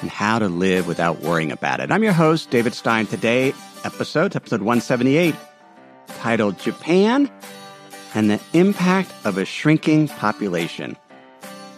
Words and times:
and 0.00 0.10
how 0.10 0.38
to 0.38 0.48
live 0.48 0.86
without 0.86 1.20
worrying 1.20 1.52
about 1.52 1.80
it. 1.80 1.90
I'm 1.90 2.02
your 2.02 2.12
host, 2.12 2.50
David 2.50 2.74
Stein. 2.74 3.06
Today, 3.06 3.54
episode, 3.84 4.36
episode 4.36 4.60
178, 4.60 5.34
titled 6.18 6.58
Japan 6.58 7.30
and 8.14 8.30
the 8.30 8.40
Impact 8.52 9.12
of 9.24 9.38
a 9.38 9.44
Shrinking 9.44 10.08
Population. 10.08 10.96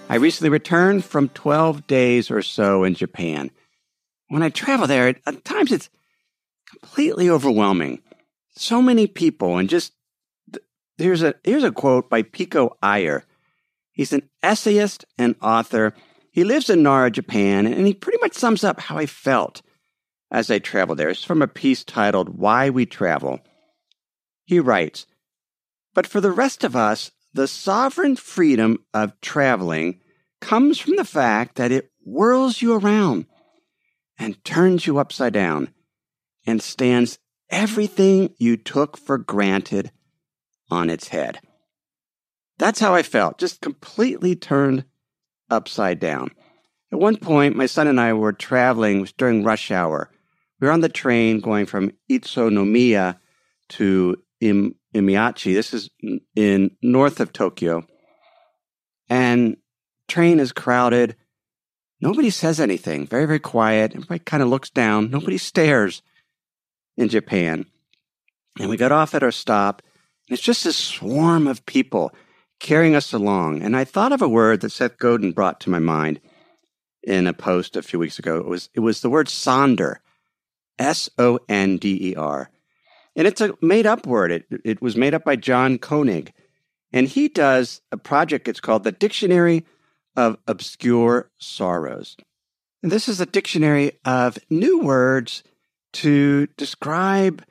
I 0.09 0.17
recently 0.17 0.51
returned 0.51 1.05
from 1.05 1.29
12 1.31 1.87
days 1.87 2.31
or 2.31 2.43
so 2.43 2.85
in 2.85 2.95
Japan. 2.95 3.51
When 4.29 4.43
I 4.43 4.51
travel 4.51 4.87
there, 4.87 5.09
at 5.09 5.45
times 5.45 5.73
it's 5.73 5.91
completely 6.69 7.31
overwhelming. 7.31 8.01
So 8.57 8.83
many 8.83 9.07
people 9.07 9.59
and 9.59 9.69
just 9.69 9.93
Here's 11.01 11.23
a 11.23 11.35
here's 11.45 11.65
a 11.65 11.73
quote 11.73 12.11
by 12.11 12.23
Pico 12.23 12.77
Iyer. 12.83 13.25
He's 13.91 14.13
an 14.13 14.29
essayist 14.43 15.07
and 15.17 15.35
author. 15.41 15.95
He 16.31 16.45
lives 16.45 16.71
in 16.71 16.83
Nara, 16.83 17.11
Japan, 17.11 17.67
and 17.67 17.87
he 17.87 17.95
pretty 17.95 18.19
much 18.21 18.35
sums 18.35 18.63
up 18.63 18.81
how 18.81 18.97
I 18.97 19.07
felt 19.07 19.63
as 20.31 20.51
I 20.51 20.59
traveled 20.59 20.99
there. 20.99 21.09
It's 21.09 21.25
from 21.25 21.43
a 21.43 21.49
piece 21.49 21.83
titled 21.83 22.39
Why 22.39 22.71
We 22.71 22.87
Travel. 22.87 23.41
He 24.45 24.61
writes, 24.61 25.07
But 25.95 26.07
for 26.07 26.21
the 26.21 26.31
rest 26.31 26.63
of 26.63 26.77
us, 26.77 27.11
the 27.33 27.49
sovereign 27.49 28.17
freedom 28.17 28.85
of 28.95 29.21
traveling 29.21 30.01
comes 30.41 30.79
from 30.79 30.97
the 30.97 31.05
fact 31.05 31.57
that 31.57 31.73
it 31.73 31.91
whirls 32.05 32.63
you 32.63 32.75
around 32.75 33.27
and 34.19 34.43
turns 34.45 34.87
you 34.87 34.99
upside 34.99 35.33
down 35.33 35.73
and 36.47 36.63
stands 36.63 37.19
everything 37.51 38.35
you 38.39 38.57
took 38.57 38.97
for 38.97 39.19
granted 39.19 39.91
on 40.71 40.91
its 40.91 41.09
head. 41.09 41.41
That's 42.59 42.81
how 42.81 42.95
I 42.95 43.03
felt, 43.03 43.39
just 43.39 43.61
completely 43.61 44.37
turned 44.37 44.85
upside 45.51 46.01
down. 46.01 46.31
At 46.93 46.99
one 46.99 47.17
point, 47.17 47.57
my 47.57 47.67
son 47.67 47.87
and 47.87 48.01
I 48.01 48.13
were 48.13 48.33
traveling 48.33 49.07
during 49.17 49.45
rush 49.45 49.71
hour. 49.71 50.11
We 50.61 50.67
were 50.67 50.73
on 50.73 50.81
the 50.81 50.89
train 50.89 51.41
going 51.41 51.67
from 51.67 51.93
Utsunomiya 52.11 53.19
to 53.71 54.17
Im- 54.41 54.75
Imaichi. 54.95 55.55
This 55.55 55.73
is 55.73 55.91
in 56.35 56.73
north 56.83 57.21
of 57.21 57.33
Tokyo. 57.33 57.87
And 59.09 59.57
train 60.09 60.41
is 60.41 60.53
crowded. 60.53 61.17
Nobody 62.01 62.31
says 62.31 62.61
anything. 62.61 63.07
Very, 63.07 63.27
very 63.27 63.39
quiet. 63.39 63.93
Everybody 63.93 64.21
kind 64.21 64.43
of 64.43 64.49
looks 64.49 64.71
down. 64.71 65.11
Nobody 65.11 65.39
stares 65.39 66.03
in 66.97 67.09
Japan. 67.09 67.67
And 68.59 68.69
we 68.69 68.77
got 68.77 68.93
off 68.93 69.15
at 69.15 69.23
our 69.23 69.31
stop 69.31 69.83
And 70.29 70.37
it's 70.37 70.43
just 70.43 70.67
a 70.67 70.73
swarm 70.73 71.47
of 71.47 71.65
people 71.67 72.13
carrying 72.61 72.95
us 72.95 73.13
along. 73.13 73.63
And 73.63 73.77
I 73.77 73.85
thought 73.85 74.13
of 74.13 74.23
a 74.23 74.29
word 74.29 74.61
that 74.61 74.71
Seth 74.71 74.99
Godin 74.99 75.33
brought 75.33 75.61
to 75.61 75.71
my 75.71 75.79
mind 75.79 76.21
in 77.03 77.27
a 77.27 77.33
post 77.33 77.77
a 77.77 77.83
few 77.83 77.99
weeks 77.99 78.19
ago. 78.19 78.37
It 78.37 78.47
was, 78.47 78.69
it 78.75 78.81
was 78.81 79.01
the 79.01 79.11
word 79.11 79.27
sonder, 79.27 79.97
S 80.79 81.11
O 81.19 81.41
N 81.49 81.79
D 81.79 82.11
E 82.11 82.15
R. 82.15 82.51
And 83.17 83.27
it's 83.27 83.41
a 83.41 83.55
made 83.61 83.87
up 83.87 84.07
word. 84.07 84.31
It, 84.31 84.45
it 84.65 84.83
was 84.83 84.97
made 84.97 85.15
up 85.15 85.25
by 85.25 85.37
John 85.37 85.79
Koenig. 85.79 86.33
And 86.93 87.09
he 87.09 87.29
does 87.29 87.81
a 87.91 87.97
project, 87.97 88.49
it's 88.49 88.61
called 88.61 88.85
the 88.85 88.93
Dictionary 88.93 89.65
of 90.17 90.37
Obscure 90.47 91.31
Sorrows. 91.39 92.17
And 92.83 92.91
this 92.91 93.09
is 93.09 93.21
a 93.21 93.27
dictionary 93.27 93.93
of 94.05 94.39
new 94.49 94.81
words 94.81 95.43
to 95.93 96.47
describe 96.57 97.45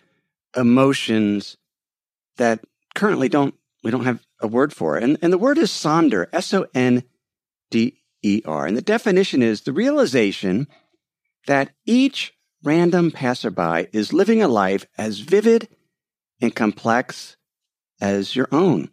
emotions 0.56 1.58
that 2.38 2.62
currently 2.96 3.30
don't 3.30 3.54
we 3.84 3.92
don't 3.92 4.06
have 4.06 4.26
a 4.40 4.48
word 4.48 4.74
for. 4.74 4.98
And, 4.98 5.18
and 5.22 5.32
the 5.32 5.38
word 5.38 5.58
is 5.58 5.70
sonder, 5.70 6.28
S 6.34 6.54
O 6.54 6.66
N 6.74 7.04
D 7.70 8.00
E 8.22 8.42
R. 8.46 8.66
And 8.66 8.78
the 8.78 8.82
definition 8.82 9.42
is 9.42 9.62
the 9.62 9.74
realization 9.74 10.68
that 11.48 11.72
each 11.86 12.34
random 12.64 13.12
passerby 13.12 13.88
is 13.94 14.14
living 14.14 14.42
a 14.42 14.48
life 14.48 14.86
as 14.98 15.20
vivid 15.20 15.68
and 16.42 16.56
complex 16.56 17.38
as 18.02 18.36
your 18.36 18.48
own, 18.52 18.90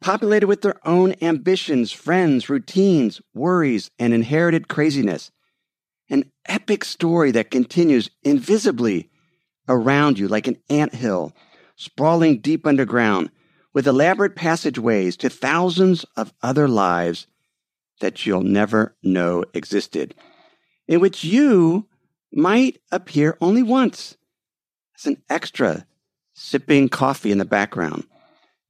populated 0.00 0.46
with 0.46 0.62
their 0.62 0.76
own 0.86 1.14
ambitions, 1.22 1.92
friends, 1.92 2.48
routines, 2.48 3.20
worries, 3.34 3.90
and 3.98 4.12
inherited 4.14 4.68
craziness. 4.68 5.30
An 6.08 6.30
epic 6.46 6.84
story 6.84 7.32
that 7.32 7.50
continues 7.50 8.10
invisibly 8.22 9.10
around 9.68 10.18
you 10.18 10.28
like 10.28 10.46
an 10.46 10.58
ant 10.70 10.94
hill 10.94 11.32
sprawling 11.76 12.38
deep 12.38 12.66
underground, 12.66 13.30
with 13.76 13.86
elaborate 13.86 14.34
passageways 14.34 15.18
to 15.18 15.28
thousands 15.28 16.06
of 16.16 16.32
other 16.42 16.66
lives 16.66 17.26
that 18.00 18.24
you'll 18.24 18.40
never 18.40 18.96
know 19.02 19.44
existed, 19.52 20.14
in 20.88 20.98
which 20.98 21.22
you 21.22 21.86
might 22.32 22.80
appear 22.90 23.36
only 23.38 23.62
once 23.62 24.16
as 24.98 25.04
an 25.04 25.22
extra 25.28 25.86
sipping 26.32 26.88
coffee 26.88 27.30
in 27.30 27.36
the 27.36 27.44
background, 27.44 28.06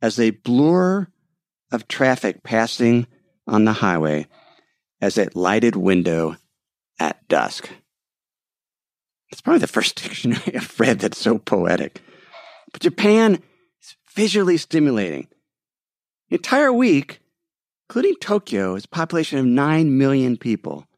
as 0.03 0.19
a 0.19 0.31
blur 0.31 1.07
of 1.71 1.87
traffic 1.87 2.43
passing 2.43 3.07
on 3.47 3.65
the 3.65 3.75
highway, 3.75 4.27
as 5.01 5.19
a 5.19 5.29
lighted 5.35 5.77
window 5.77 6.35
at 6.99 7.29
dusk. 7.29 7.71
It's 9.31 9.41
probably 9.41 9.61
the 9.61 9.69
first 9.69 9.95
dictionary 10.03 10.57
I've 10.57 10.81
read 10.81 10.99
that's 10.99 11.19
so 11.19 11.39
poetic. 11.39 12.03
But 12.73 12.83
Japan 12.83 13.41
visually 14.17 14.57
stimulating. 14.57 15.29
The 16.31 16.37
entire 16.37 16.73
week, 16.73 17.21
including 17.89 18.17
Tokyo, 18.17 18.75
is 18.75 18.87
a 18.87 18.89
population 18.89 19.39
of 19.39 19.45
9 19.45 19.97
million 19.97 20.37
people. 20.37 20.89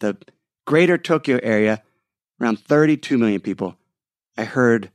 The 0.00 0.18
greater 0.66 0.98
Tokyo 0.98 1.38
area, 1.42 1.82
around 2.40 2.58
32 2.58 3.16
million 3.16 3.40
people. 3.40 3.78
I 4.36 4.44
heard 4.44 4.90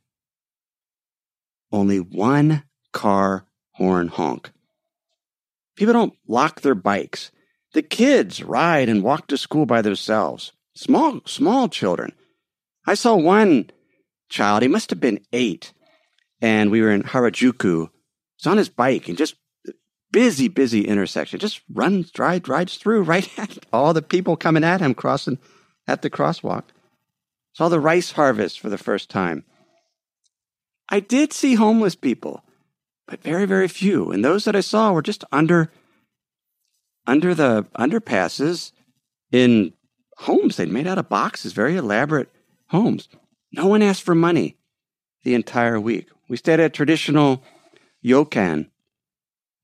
only 1.72 2.00
one 2.00 2.64
car 2.92 3.48
horn 3.72 4.10
honk. 4.10 4.52
People 5.78 5.94
don't 5.94 6.14
lock 6.28 6.62
their 6.62 6.76
bikes. 6.76 7.32
The 7.74 7.82
kids 7.82 8.44
ride 8.44 8.90
and 8.90 9.02
walk 9.02 9.28
to 9.28 9.38
school 9.38 9.66
by 9.66 9.82
themselves. 9.82 10.52
Small, 10.76 11.22
small 11.26 11.70
children. 11.70 12.12
I 12.86 12.96
saw 12.96 13.16
one 13.16 13.70
child, 14.30 14.62
he 14.62 14.68
must 14.68 14.90
have 14.90 15.00
been 15.00 15.22
eight 15.32 15.72
and 16.42 16.72
we 16.72 16.82
were 16.82 16.92
in 16.92 17.04
Harajuku. 17.04 17.90
He's 18.38 18.48
on 18.48 18.58
his 18.58 18.70
bike 18.70 19.08
and 19.08 19.18
just 19.18 19.36
busy, 20.12 20.48
busy 20.48 20.88
intersection. 20.88 21.40
Just 21.40 21.62
runs, 21.72 22.12
rides, 22.18 22.50
rides 22.50 22.78
through 22.78 23.04
right 23.04 23.30
at 23.40 23.60
all 23.72 23.94
the 23.94 24.02
people 24.02 24.36
coming 24.36 24.64
at 24.64 24.82
him 24.82 24.94
crossing 24.94 25.38
at 25.88 26.02
the 26.02 26.10
crosswalk. 26.10 26.64
Saw 27.54 27.70
the 27.70 27.80
rice 27.80 28.14
harvest 28.14 28.60
for 28.60 28.70
the 28.70 28.78
first 28.78 29.10
time. 29.10 29.44
I 30.90 31.00
did 31.00 31.32
see 31.32 31.56
homeless 31.56 31.96
people, 31.96 32.44
but 33.08 33.24
very, 33.24 33.46
very 33.46 33.68
few. 33.68 34.12
And 34.12 34.24
those 34.24 34.46
that 34.46 34.56
I 34.56 34.62
saw 34.62 34.92
were 34.92 35.02
just 35.02 35.24
under 35.32 35.72
under 37.08 37.34
the 37.34 37.64
underpasses 37.78 38.72
in 39.32 39.74
homes 40.18 40.58
they'd 40.58 40.70
made 40.70 40.88
out 40.88 40.98
of 40.98 41.10
boxes, 41.10 41.54
very 41.54 41.76
elaborate 41.76 42.30
homes. 42.68 43.10
No 43.52 43.68
one 43.68 43.82
asked 43.82 44.04
for 44.04 44.16
money 44.16 44.58
the 45.24 45.34
entire 45.34 45.80
week. 45.80 46.08
We 46.32 46.38
stayed 46.38 46.62
at 46.62 46.74
traditional 46.74 47.44
Ryokan, 48.06 48.70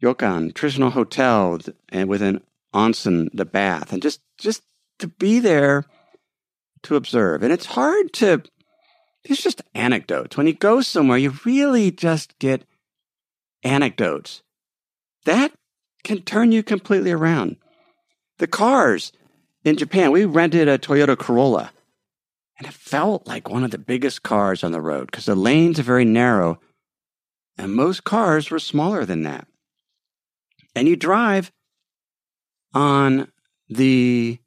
Ryokan, 0.04 0.54
traditional 0.54 0.90
hotel, 0.90 1.60
and 1.88 2.10
with 2.10 2.22
an 2.22 2.42
onsen, 2.74 3.30
the 3.34 3.46
bath, 3.46 3.94
and 3.94 4.02
just 4.02 4.19
just 4.38 4.64
to 5.00 5.08
be 5.08 5.40
there 5.40 5.86
to 6.84 6.98
observe. 6.98 7.42
And 7.42 7.54
it's 7.54 7.68
hard 7.68 8.12
to. 8.16 8.44
It's 9.24 9.42
just 9.42 9.62
anecdotes. 9.75 10.36
When 10.36 10.46
you 10.46 10.52
go 10.52 10.81
somewhere, 10.81 11.18
you 11.18 11.36
really 11.46 11.90
just 11.90 12.38
get 12.38 12.66
anecdotes. 13.64 14.44
That 15.24 15.54
can 16.04 16.22
turn 16.22 16.52
you 16.52 16.64
completely 16.64 17.14
around. 17.14 17.56
The 18.40 18.48
cars 18.48 19.14
in 19.64 19.78
Japan, 19.78 20.12
we 20.12 20.25
rented 20.25 20.68
a 20.68 20.78
Toyota 20.78 21.18
Corolla 21.18 21.72
and 22.57 22.68
it 22.68 22.74
felt 22.74 23.27
like 23.27 23.50
one 23.50 23.63
of 23.63 23.71
the 23.71 23.77
biggest 23.77 24.24
cars 24.24 24.63
on 24.63 24.71
the 24.71 24.81
road 24.81 25.07
because 25.12 25.25
the 25.25 25.36
lanes 25.36 25.80
are 25.80 25.83
very 25.83 26.06
narrow 26.06 26.59
and 27.57 27.74
most 27.74 28.04
cars 28.04 28.50
were 28.50 28.59
smaller 28.59 29.06
than 29.06 29.24
that. 29.24 29.48
and 30.75 30.88
you 30.88 30.95
drive 30.95 31.51
on 32.74 33.31
the 33.68 34.38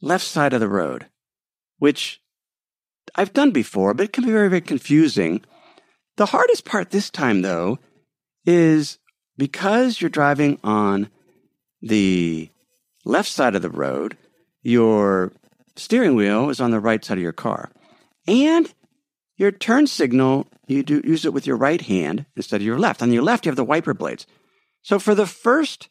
left 0.00 0.24
side 0.24 0.52
of 0.52 0.60
the 0.60 0.68
road, 0.68 1.06
which 1.78 2.20
I've 3.16 3.32
done 3.32 3.50
before, 3.50 3.92
but 3.94 4.04
it 4.04 4.12
can 4.12 4.24
be 4.24 4.30
very, 4.30 4.48
very 4.48 4.60
confusing. 4.60 5.42
The 6.16 6.26
hardest 6.26 6.64
part 6.64 6.90
this 6.90 7.10
time, 7.10 7.42
though, 7.42 7.78
is 8.46 8.98
because 9.36 10.00
you're 10.00 10.10
driving 10.10 10.60
on 10.62 11.10
the 11.80 12.50
left 13.04 13.28
side 13.28 13.56
of 13.56 13.62
the 13.62 13.70
road, 13.70 14.16
your 14.62 15.32
steering 15.76 16.14
wheel 16.14 16.50
is 16.50 16.60
on 16.60 16.70
the 16.70 16.80
right 16.80 17.04
side 17.04 17.18
of 17.18 17.22
your 17.22 17.32
car. 17.32 17.70
And 18.26 18.72
your 19.36 19.50
turn 19.50 19.86
signal, 19.86 20.48
you 20.66 20.82
do 20.82 21.00
use 21.04 21.24
it 21.24 21.32
with 21.32 21.46
your 21.46 21.56
right 21.56 21.80
hand 21.80 22.26
instead 22.36 22.60
of 22.60 22.66
your 22.66 22.78
left. 22.78 23.02
On 23.02 23.12
your 23.12 23.22
left, 23.22 23.44
you 23.44 23.50
have 23.50 23.56
the 23.56 23.64
wiper 23.64 23.94
blades. 23.94 24.26
So 24.82 24.98
for 24.98 25.14
the 25.14 25.26
first 25.26 25.88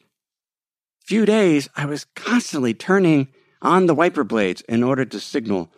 few 1.05 1.25
days, 1.25 1.69
I 1.75 1.85
was 1.85 2.05
constantly 2.15 2.73
turning 2.73 3.27
on 3.61 3.85
the 3.85 3.95
wiper 3.95 4.23
blades 4.23 4.61
in 4.61 4.83
order 4.83 5.05
to 5.05 5.19
signal 5.19 5.71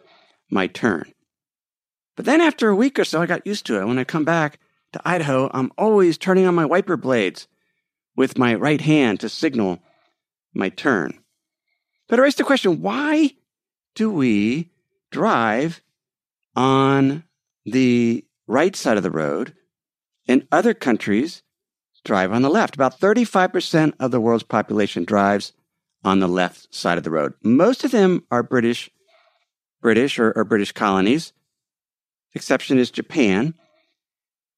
my 0.50 0.68
turn. 0.68 1.12
But 2.16 2.26
then 2.26 2.42
after 2.42 2.70
a 2.70 2.76
week 2.76 3.00
or 3.00 3.06
so, 3.06 3.22
I 3.22 3.26
got 3.26 3.48
used 3.48 3.66
to 3.68 3.80
it. 3.80 3.86
When 3.86 3.98
I 3.98 4.04
come 4.04 4.26
back 4.26 4.60
to 4.94 5.02
Idaho, 5.04 5.50
I'm 5.54 5.72
always 5.78 6.18
turning 6.18 6.46
on 6.46 6.56
my 6.56 6.66
wiper 6.66 6.98
blades 6.98 7.48
with 8.16 8.38
my 8.38 8.54
right 8.54 8.82
hand 8.82 9.20
to 9.22 9.30
signal 9.30 9.80
my 10.54 10.70
turn. 10.70 11.20
But 12.08 12.20
I 12.20 12.24
raised 12.24 12.38
the 12.38 12.44
question 12.44 12.82
why 12.82 13.32
do 13.96 14.12
we 14.12 14.72
drive 15.12 15.82
on 16.56 17.24
the 17.66 18.26
right 18.48 18.76
side 18.76 18.98
of 18.98 19.04
the 19.04 19.12
road 19.12 19.54
and 20.28 20.48
other 20.52 20.74
countries 20.74 21.44
drive 22.04 22.32
on 22.32 22.42
the 22.42 22.50
left? 22.50 22.76
About 22.76 23.00
35% 23.00 23.94
of 24.00 24.12
the 24.12 24.22
world's 24.22 24.44
population 24.44 25.04
drives 25.04 25.54
on 26.04 26.20
the 26.20 26.28
left 26.28 26.74
side 26.74 26.98
of 26.98 27.04
the 27.04 27.12
road. 27.12 27.34
Most 27.44 27.84
of 27.84 27.92
them 27.92 28.24
are 28.30 28.44
British, 28.44 28.90
British 29.82 30.20
or, 30.20 30.32
or 30.36 30.44
British 30.44 30.72
colonies. 30.72 31.34
Exception 32.34 32.78
is 32.78 32.92
Japan. 32.92 33.54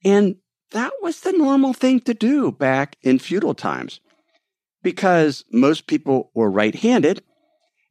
And 0.04 0.38
that 0.72 0.92
was 1.02 1.22
the 1.22 1.34
normal 1.34 1.74
thing 1.74 2.00
to 2.02 2.14
do 2.14 2.52
back 2.52 2.96
in 3.02 3.20
feudal 3.20 3.54
times 3.54 4.00
because 4.82 5.44
most 5.52 5.88
people 5.88 6.32
were 6.34 6.50
right 6.50 6.76
handed. 6.76 7.24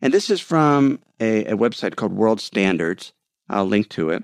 And 0.04 0.12
this 0.12 0.28
is 0.28 0.42
from 0.42 1.00
a, 1.18 1.46
a, 1.46 1.56
website 1.56 1.96
called 1.96 2.12
World 2.12 2.38
Standards. 2.38 3.14
I'll 3.48 3.64
link 3.64 3.88
to 3.90 4.10
it. 4.10 4.22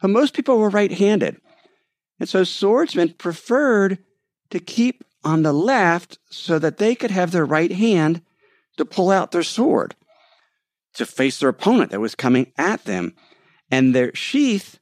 But 0.00 0.10
most 0.10 0.34
people 0.34 0.56
were 0.56 0.70
right 0.70 0.92
handed. 0.92 1.40
And 2.20 2.28
so 2.28 2.44
swordsmen 2.44 3.14
preferred 3.14 3.98
to 4.50 4.60
keep 4.60 5.02
on 5.24 5.42
the 5.42 5.52
left 5.52 6.18
so 6.30 6.60
that 6.60 6.76
they 6.76 6.94
could 6.94 7.10
have 7.10 7.32
their 7.32 7.44
right 7.44 7.72
hand 7.72 8.22
to 8.76 8.84
pull 8.84 9.10
out 9.10 9.32
their 9.32 9.42
sword 9.42 9.96
to 10.94 11.04
face 11.04 11.40
their 11.40 11.48
opponent 11.48 11.90
that 11.90 11.98
was 11.98 12.14
coming 12.14 12.52
at 12.56 12.84
them. 12.84 13.16
And 13.72 13.96
their 13.96 14.14
sheath 14.14 14.78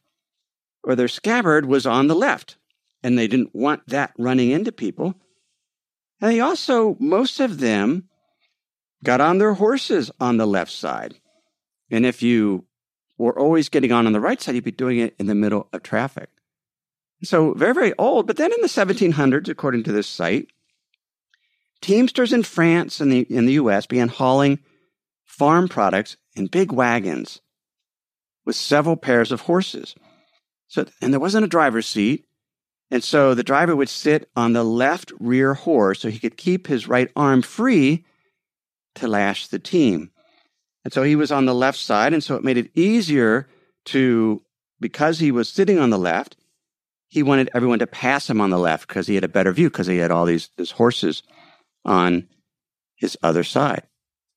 or 0.85 0.95
their 0.95 1.09
scabbard 1.09 1.65
was 1.65 1.87
on 1.87 2.09
the 2.09 2.15
left. 2.15 2.59
And 3.03 3.17
they 3.17 3.29
didn't 3.29 3.55
want 3.55 3.87
that 3.87 4.13
running 4.19 4.51
into 4.51 4.73
people. 4.73 5.15
And 6.21 6.31
they 6.31 6.41
also, 6.41 6.99
most 7.01 7.41
of 7.41 7.61
them, 7.61 8.11
got 9.05 9.21
on 9.21 9.39
their 9.39 9.55
horses 9.55 10.11
on 10.21 10.37
the 10.37 10.47
left 10.47 10.73
side. 10.73 11.15
And 11.91 12.07
if 12.07 12.23
you 12.23 12.65
were 13.19 13.39
always 13.39 13.69
getting 13.69 13.93
on 13.93 14.07
on 14.07 14.13
the 14.13 14.21
right 14.21 14.41
side, 14.41 14.55
you'd 14.55 14.65
be 14.65 14.71
doing 14.71 14.99
it 14.99 15.15
in 15.19 15.27
the 15.27 15.35
middle 15.35 15.69
of 15.73 15.83
traffic. 15.83 16.31
So 17.23 17.55
very, 17.55 17.75
very 17.75 17.93
old. 17.99 18.27
But 18.27 18.37
then 18.37 18.53
in 18.53 18.61
the 18.61 18.69
1700s, 18.69 19.49
according 19.49 19.85
to 19.85 19.93
this 19.93 20.09
site, 20.09 20.49
Teamsters 21.83 22.33
in 22.33 22.45
France 22.45 23.01
and 23.01 23.13
the, 23.13 23.21
in 23.23 23.45
the 23.45 23.55
US 23.55 23.87
began 23.87 24.09
hauling 24.09 24.61
farm 25.25 25.69
products 25.69 26.17
in 26.35 26.47
big 26.47 26.73
wagons 26.73 27.41
with 28.47 28.57
several 28.57 28.97
pairs 28.97 29.33
of 29.33 29.43
horses. 29.43 29.95
So, 30.69 30.87
and 31.03 31.13
there 31.13 31.21
wasn't 31.21 31.45
a 31.45 31.49
driver's 31.49 31.87
seat. 31.87 32.25
And 32.91 33.03
so 33.03 33.35
the 33.35 33.43
driver 33.43 33.75
would 33.75 33.89
sit 33.89 34.31
on 34.37 34.53
the 34.53 34.65
left 34.65 35.13
rear 35.19 35.55
horse 35.55 36.01
so 36.01 36.09
he 36.09 36.19
could 36.19 36.37
keep 36.37 36.67
his 36.67 36.89
right 36.89 37.11
arm 37.17 37.43
free 37.43 38.05
to 38.97 39.09
lash 39.09 39.49
the 39.49 39.59
team. 39.59 40.11
And 40.85 40.93
so 40.93 41.03
he 41.03 41.17
was 41.17 41.31
on 41.31 41.47
the 41.47 41.55
left 41.55 41.79
side. 41.79 42.13
And 42.13 42.23
so 42.23 42.37
it 42.37 42.45
made 42.45 42.57
it 42.57 42.71
easier 42.75 43.49
to, 43.87 44.43
because 44.81 45.19
he 45.19 45.31
was 45.31 45.49
sitting 45.49 45.79
on 45.79 45.91
the 45.91 45.99
left, 45.99 46.37
he 47.09 47.23
wanted 47.23 47.51
everyone 47.55 47.79
to 47.81 47.87
pass 47.87 48.29
him 48.29 48.41
on 48.41 48.51
the 48.51 48.59
left 48.59 48.89
because 48.89 49.07
he 49.07 49.15
had 49.15 49.25
a 49.25 49.29
better 49.29 49.53
view 49.53 49.69
because 49.69 49.87
he 49.87 49.99
had 49.99 50.11
all 50.11 50.25
these, 50.25 50.49
these 50.57 50.71
horses 50.73 51.23
on 51.85 52.29
his 52.97 53.19
other 53.23 53.45
side. 53.45 53.83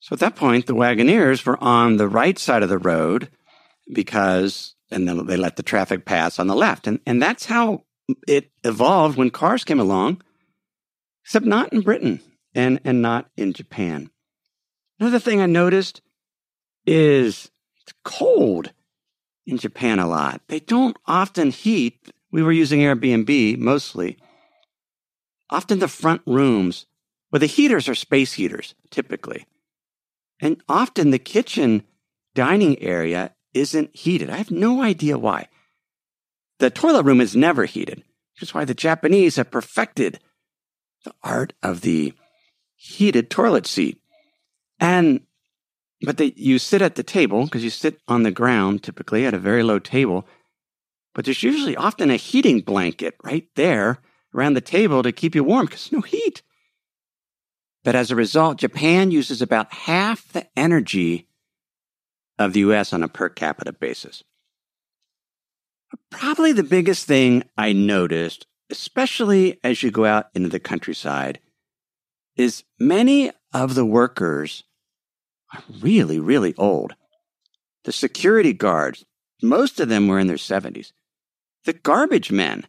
So 0.02 0.14
at 0.14 0.20
that 0.20 0.36
point, 0.36 0.68
the 0.68 0.76
wagoners 0.76 1.46
were 1.46 1.62
on 1.64 1.98
the 1.98 2.08
right 2.08 2.38
side 2.38 2.64
of 2.64 2.70
the 2.70 2.78
road 2.78 3.30
because, 3.92 4.76
and 4.92 5.08
then 5.08 5.26
they 5.26 5.38
let 5.38 5.56
the 5.56 5.64
traffic 5.64 6.06
pass 6.06 6.38
on 6.38 6.48
the 6.48 6.56
left. 6.56 6.86
And, 6.86 7.00
and 7.06 7.22
that's 7.22 7.46
how 7.46 7.86
it 8.28 8.52
evolved 8.64 9.18
when 9.18 9.30
cars 9.30 9.64
came 9.64 9.80
along, 9.80 10.22
except 11.24 11.46
not 11.46 11.74
in 11.74 11.82
Britain 11.82 12.20
and, 12.54 12.80
and 12.84 13.02
not 13.02 13.30
in 13.36 13.54
Japan. 13.54 14.12
Another 15.00 15.20
thing 15.20 15.42
I 15.42 15.46
noticed 15.46 16.02
is 16.86 17.52
it's 17.82 17.94
cold 18.04 18.72
in 19.46 19.58
Japan 19.58 20.00
a 20.00 20.08
lot. 20.08 20.42
They 20.48 20.60
don't 20.60 20.98
often 21.06 21.52
heat. 21.52 22.12
We 22.32 22.44
were 22.44 22.52
using 22.52 22.80
Airbnb 22.80 23.58
mostly. 23.58 24.18
Often 25.50 25.80
the 25.80 25.88
front 25.88 26.22
rooms 26.26 26.86
well, 27.36 27.42
the 27.42 27.48
heaters 27.48 27.90
are 27.90 27.96
space 27.96 28.32
heaters, 28.32 28.76
typically. 28.92 29.46
And 30.40 30.64
often 30.70 31.12
the 31.12 31.20
kitchen 31.20 31.84
dining 32.34 32.82
area 32.82 33.36
isn't 33.54 33.94
heated. 33.94 34.30
I 34.30 34.38
have 34.38 34.52
no 34.52 34.82
idea 34.82 35.18
why. 35.18 35.50
The 36.60 36.70
toilet 36.70 37.04
room 37.04 37.20
is 37.20 37.36
never 37.36 37.66
heated, 37.66 37.98
which 37.98 38.44
is 38.44 38.54
why 38.54 38.64
the 38.64 38.74
Japanese 38.74 39.36
have 39.36 39.52
perfected 39.52 40.22
the 41.04 41.14
art 41.24 41.52
of 41.62 41.82
the 41.82 42.14
heated 42.76 43.30
toilet 43.30 43.68
seat. 43.68 44.02
And 44.80 45.22
but 46.02 46.18
they, 46.18 46.34
you 46.36 46.60
sit 46.60 46.82
at 46.82 46.96
the 46.96 47.04
table 47.04 47.46
because 47.46 47.64
you 47.64 47.70
sit 47.70 48.00
on 48.08 48.24
the 48.24 48.32
ground 48.32 48.84
typically 48.84 49.26
at 49.26 49.34
a 49.34 49.40
very 49.40 49.64
low 49.64 49.80
table. 49.80 50.28
But 51.14 51.26
there's 51.26 51.44
usually 51.44 51.78
often 51.78 52.12
a 52.12 52.18
heating 52.18 52.60
blanket 52.60 53.16
right 53.24 53.48
there 53.56 54.00
around 54.36 54.54
the 54.54 54.62
table 54.62 55.02
to 55.02 55.12
keep 55.12 55.34
you 55.34 55.44
warm 55.44 55.66
because 55.66 55.92
no 55.92 56.02
heat. 56.02 56.42
But 57.84 57.96
as 57.96 58.12
a 58.12 58.16
result, 58.16 58.58
Japan 58.58 59.12
uses 59.12 59.42
about 59.42 59.74
half 59.74 60.32
the 60.34 60.48
energy 60.58 61.28
of 62.38 62.54
the 62.54 62.62
US 62.62 62.92
on 62.92 63.04
a 63.04 63.08
per 63.08 63.30
capita 63.30 63.72
basis. 63.72 64.24
Probably 66.10 66.52
the 66.52 66.64
biggest 66.64 67.06
thing 67.06 67.44
I 67.58 67.72
noticed, 67.72 68.48
especially 68.70 69.60
as 69.64 69.84
you 69.84 69.92
go 69.92 70.06
out 70.06 70.28
into 70.34 70.50
the 70.50 70.60
countryside, 70.60 71.40
is 72.36 72.64
many 72.80 73.32
of 73.54 73.76
the 73.76 73.86
workers 73.86 74.64
are 75.54 75.64
really, 75.80 76.20
really 76.20 76.54
old. 76.58 76.96
The 77.84 77.92
security 77.92 78.54
guards, 78.54 79.06
most 79.42 79.80
of 79.80 79.90
them 79.90 80.08
were 80.08 80.20
in 80.20 80.28
their 80.28 80.38
70s. 80.38 80.92
The 81.66 81.74
garbage 81.74 82.32
men, 82.32 82.68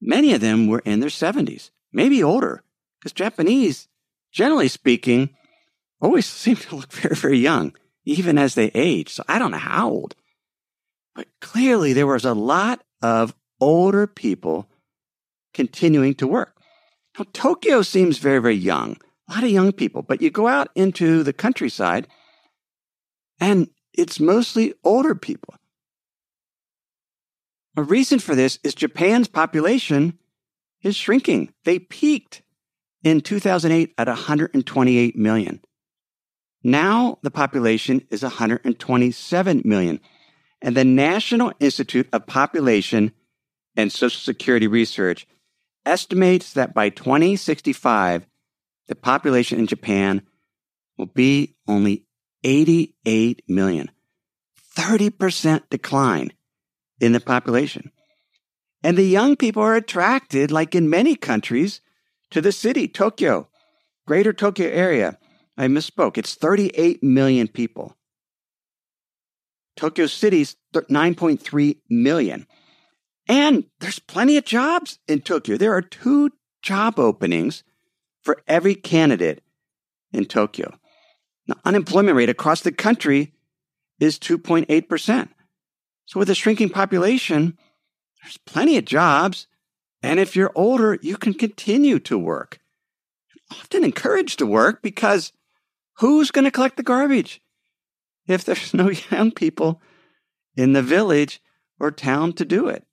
many 0.00 0.32
of 0.32 0.40
them 0.40 0.66
were 0.66 0.82
in 0.84 1.00
their 1.00 1.10
70s, 1.10 1.70
maybe 1.92 2.22
older, 2.22 2.62
because 2.98 3.12
Japanese 3.12 3.88
generally 4.32 4.68
speaking, 4.68 5.30
always 6.00 6.26
seem 6.26 6.56
to 6.56 6.76
look 6.76 6.92
very, 6.92 7.14
very 7.14 7.38
young, 7.38 7.74
even 8.04 8.38
as 8.38 8.54
they 8.54 8.70
age. 8.74 9.10
So 9.10 9.22
I 9.28 9.38
don't 9.38 9.52
know 9.52 9.58
how 9.58 9.90
old. 9.90 10.16
But 11.14 11.28
clearly, 11.40 11.92
there 11.92 12.06
was 12.06 12.24
a 12.24 12.34
lot 12.34 12.82
of 13.02 13.34
older 13.60 14.06
people 14.06 14.66
continuing 15.52 16.14
to 16.14 16.26
work. 16.26 16.56
Now, 17.18 17.26
Tokyo 17.32 17.82
seems 17.82 18.18
very, 18.18 18.40
very 18.40 18.56
young, 18.56 18.96
a 19.28 19.34
lot 19.34 19.44
of 19.44 19.50
young 19.50 19.72
people, 19.72 20.02
but 20.02 20.22
you 20.22 20.30
go 20.30 20.48
out 20.48 20.68
into 20.74 21.22
the 21.22 21.32
countryside 21.32 22.08
and 23.40 23.68
it's 23.92 24.20
mostly 24.20 24.74
older 24.84 25.14
people. 25.14 25.54
A 27.76 27.82
reason 27.82 28.18
for 28.18 28.34
this 28.34 28.58
is 28.62 28.74
Japan's 28.74 29.28
population 29.28 30.18
is 30.82 30.96
shrinking. 30.96 31.52
They 31.64 31.78
peaked 31.78 32.42
in 33.02 33.20
2008 33.20 33.94
at 33.98 34.08
128 34.08 35.16
million. 35.16 35.60
Now 36.62 37.18
the 37.22 37.30
population 37.30 38.06
is 38.10 38.22
127 38.22 39.62
million. 39.64 40.00
And 40.60 40.76
the 40.76 40.84
National 40.84 41.52
Institute 41.58 42.08
of 42.12 42.26
Population 42.26 43.12
and 43.76 43.90
Social 43.90 44.20
Security 44.20 44.68
Research 44.68 45.26
estimates 45.84 46.52
that 46.52 46.74
by 46.74 46.88
2065, 46.88 48.26
the 48.88 48.94
population 48.94 49.58
in 49.58 49.66
Japan 49.66 50.22
will 50.98 51.06
be 51.06 51.56
only 51.66 52.04
88 52.44 53.42
million. 53.48 53.90
30% 54.76 55.62
decline 55.70 56.32
in 57.00 57.12
the 57.12 57.20
population. 57.20 57.90
And 58.82 58.96
the 58.96 59.04
young 59.04 59.36
people 59.36 59.62
are 59.62 59.76
attracted, 59.76 60.50
like 60.50 60.74
in 60.74 60.90
many 60.90 61.14
countries, 61.14 61.80
to 62.30 62.40
the 62.40 62.52
city, 62.52 62.88
Tokyo, 62.88 63.48
greater 64.06 64.32
Tokyo 64.32 64.68
area. 64.68 65.18
I 65.56 65.66
misspoke. 65.66 66.16
It's 66.18 66.34
38 66.34 67.02
million 67.02 67.46
people. 67.46 67.96
Tokyo 69.76 70.06
City's 70.06 70.56
9.3 70.74 71.76
million. 71.88 72.46
And 73.28 73.64
there's 73.80 73.98
plenty 73.98 74.36
of 74.36 74.44
jobs 74.44 74.98
in 75.06 75.20
Tokyo. 75.20 75.56
There 75.56 75.74
are 75.74 75.82
two 75.82 76.30
job 76.62 76.98
openings 76.98 77.62
for 78.22 78.42
every 78.46 78.74
candidate 78.74 79.42
in 80.12 80.24
Tokyo. 80.24 80.78
The 81.46 81.56
unemployment 81.64 82.16
rate 82.16 82.28
across 82.28 82.60
the 82.60 82.72
country 82.72 83.32
is 84.00 84.18
2.8%. 84.18 85.28
So 86.06 86.18
with 86.18 86.30
a 86.30 86.34
shrinking 86.34 86.70
population, 86.70 87.56
there's 88.22 88.38
plenty 88.38 88.76
of 88.76 88.84
jobs. 88.84 89.46
And 90.02 90.18
if 90.18 90.36
you're 90.36 90.52
older, 90.54 90.98
you 91.02 91.16
can 91.16 91.34
continue 91.34 91.98
to 92.00 92.18
work. 92.18 92.58
Often 93.50 93.84
encouraged 93.84 94.38
to 94.38 94.46
work 94.46 94.82
because 94.82 95.32
who's 95.98 96.30
going 96.30 96.44
to 96.44 96.50
collect 96.50 96.76
the 96.76 96.82
garbage 96.82 97.40
if 98.26 98.44
there's 98.44 98.74
no 98.74 98.90
young 99.10 99.30
people 99.30 99.80
in 100.56 100.72
the 100.72 100.82
village 100.82 101.40
or 101.78 101.90
town 101.90 102.32
to 102.34 102.44
do 102.44 102.68
it? 102.68 102.84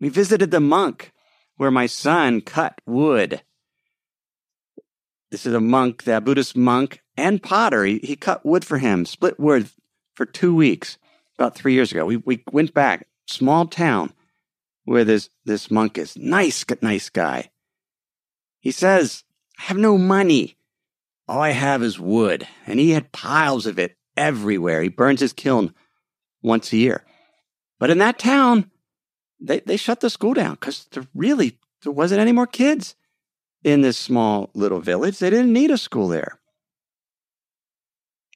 We 0.00 0.08
visited 0.08 0.50
the 0.50 0.60
monk 0.60 1.12
where 1.56 1.70
my 1.70 1.86
son 1.86 2.40
cut 2.40 2.80
wood. 2.86 3.42
This 5.30 5.44
is 5.44 5.54
a 5.54 5.60
monk, 5.60 6.04
the 6.04 6.20
Buddhist 6.20 6.56
monk 6.56 7.02
and 7.16 7.42
potter. 7.42 7.84
He, 7.84 7.98
he 7.98 8.16
cut 8.16 8.46
wood 8.46 8.64
for 8.64 8.78
him, 8.78 9.04
split 9.04 9.38
wood 9.38 9.68
for 10.14 10.24
two 10.24 10.54
weeks 10.54 10.98
about 11.38 11.54
three 11.54 11.74
years 11.74 11.92
ago. 11.92 12.06
We, 12.06 12.16
we 12.18 12.42
went 12.50 12.72
back, 12.72 13.06
small 13.26 13.66
town 13.66 14.12
where 14.84 15.04
this, 15.04 15.28
this 15.44 15.70
monk 15.70 15.98
is. 15.98 16.16
Nice, 16.16 16.64
nice 16.80 17.10
guy. 17.10 17.50
He 18.60 18.70
says, 18.70 19.24
I 19.58 19.64
have 19.64 19.76
no 19.76 19.98
money. 19.98 20.56
All 21.26 21.40
I 21.40 21.50
have 21.50 21.82
is 21.82 22.00
wood. 22.00 22.46
And 22.66 22.80
he 22.80 22.92
had 22.92 23.12
piles 23.12 23.66
of 23.66 23.78
it 23.78 23.96
everywhere. 24.16 24.82
He 24.82 24.88
burns 24.88 25.20
his 25.20 25.32
kiln 25.32 25.74
once 26.42 26.72
a 26.72 26.78
year. 26.78 27.04
But 27.78 27.90
in 27.90 27.98
that 27.98 28.18
town, 28.18 28.70
they, 29.40 29.60
they 29.60 29.76
shut 29.76 30.00
the 30.00 30.10
school 30.10 30.34
down 30.34 30.54
because 30.54 30.86
there 30.92 31.06
really 31.14 31.58
there 31.82 31.92
wasn't 31.92 32.20
any 32.20 32.32
more 32.32 32.46
kids 32.46 32.94
in 33.62 33.80
this 33.80 33.96
small 33.96 34.50
little 34.54 34.80
village. 34.80 35.18
They 35.18 35.30
didn't 35.30 35.52
need 35.52 35.70
a 35.70 35.78
school 35.78 36.08
there. 36.08 36.38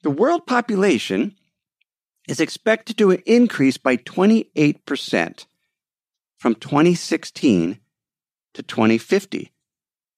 The 0.02 0.10
world 0.10 0.46
population 0.46 1.36
is 2.28 2.40
expected 2.40 2.98
to 2.98 3.10
increase 3.26 3.76
by 3.76 3.96
28% 3.96 5.46
from 6.38 6.54
2016 6.54 7.78
to 8.54 8.62
2050. 8.62 9.52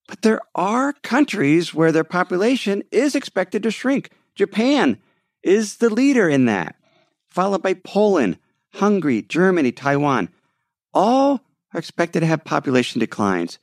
But 0.06 0.22
there 0.22 0.40
are 0.54 0.92
countries 0.92 1.72
where 1.72 1.92
their 1.92 2.04
population 2.04 2.82
is 2.90 3.14
expected 3.14 3.62
to 3.62 3.70
shrink. 3.70 4.10
Japan 4.34 4.98
is 5.42 5.76
the 5.76 5.90
leader 5.90 6.28
in 6.28 6.44
that, 6.46 6.76
followed 7.28 7.62
by 7.62 7.74
Poland, 7.74 8.38
Hungary, 8.74 9.22
Germany, 9.22 9.72
Taiwan 9.72 10.28
all 10.94 11.40
are 11.72 11.78
expected 11.78 12.20
to 12.20 12.26
have 12.26 12.44
population 12.44 13.00
declines 13.00 13.58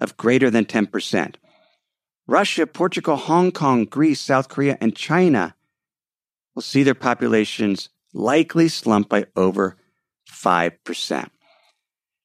of 0.00 0.16
greater 0.16 0.50
than 0.50 0.64
10%. 0.64 1.36
Russia, 2.26 2.66
Portugal, 2.66 3.16
Hong 3.16 3.52
Kong, 3.52 3.84
Greece, 3.84 4.20
South 4.20 4.48
Korea, 4.48 4.76
and 4.80 4.96
China 4.96 5.54
will 6.54 6.62
see 6.62 6.82
their 6.82 6.94
populations 6.94 7.88
likely 8.12 8.68
slump 8.68 9.08
by 9.08 9.26
over 9.36 9.76
5%. 10.30 11.30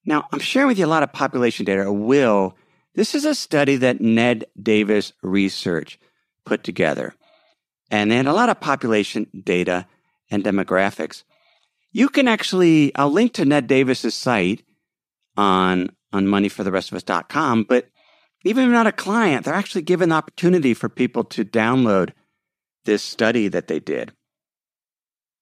Now, 0.05 0.25
I'm 0.31 0.39
sharing 0.39 0.67
with 0.67 0.79
you 0.79 0.85
a 0.85 0.87
lot 0.87 1.03
of 1.03 1.11
population 1.11 1.65
data, 1.65 1.91
will. 1.91 2.55
This 2.95 3.13
is 3.13 3.25
a 3.25 3.35
study 3.35 3.75
that 3.77 4.01
Ned 4.01 4.45
Davis 4.61 5.13
Research 5.21 5.99
put 6.45 6.63
together. 6.63 7.13
And 7.91 8.11
had 8.11 8.25
a 8.25 8.33
lot 8.33 8.49
of 8.49 8.59
population 8.59 9.27
data 9.43 9.85
and 10.29 10.43
demographics 10.43 11.23
you 11.97 12.09
can 12.09 12.27
actually, 12.27 12.95
I'll 12.95 13.09
link 13.09 13.33
to 13.33 13.45
Ned 13.45 13.65
Davis's 13.65 14.13
site 14.13 14.63
on, 15.35 15.89
on 16.13 16.27
moneyfortherestofus.com, 16.27 17.63
but 17.63 17.89
even 18.45 18.63
if 18.63 18.67
you're 18.67 18.75
not 18.75 18.85
a 18.85 18.91
client, 18.91 19.45
they're 19.45 19.55
actually 19.55 19.81
given 19.81 20.09
the 20.09 20.15
opportunity 20.15 20.75
for 20.75 20.89
people 20.89 21.23
to 21.23 21.43
download 21.43 22.11
this 22.85 23.01
study 23.01 23.47
that 23.47 23.67
they 23.67 23.79
did. 23.79 24.13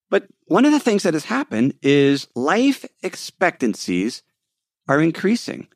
But 0.09 0.27
one 0.45 0.63
of 0.63 0.71
the 0.71 0.79
things 0.79 1.03
that 1.03 1.13
has 1.13 1.25
happened 1.25 1.73
is 1.81 2.29
life 2.35 2.85
expectancies 3.03 4.23
are 4.87 5.01
increasing. 5.01 5.67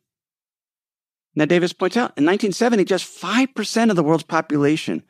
Ned 1.36 1.50
Davis 1.50 1.74
points 1.74 1.98
out 1.98 2.16
in 2.16 2.24
1970, 2.24 2.86
just 2.86 3.22
5% 3.22 3.90
of 3.90 3.98
the 3.98 4.04
world's 4.04 4.24
population 4.24 5.04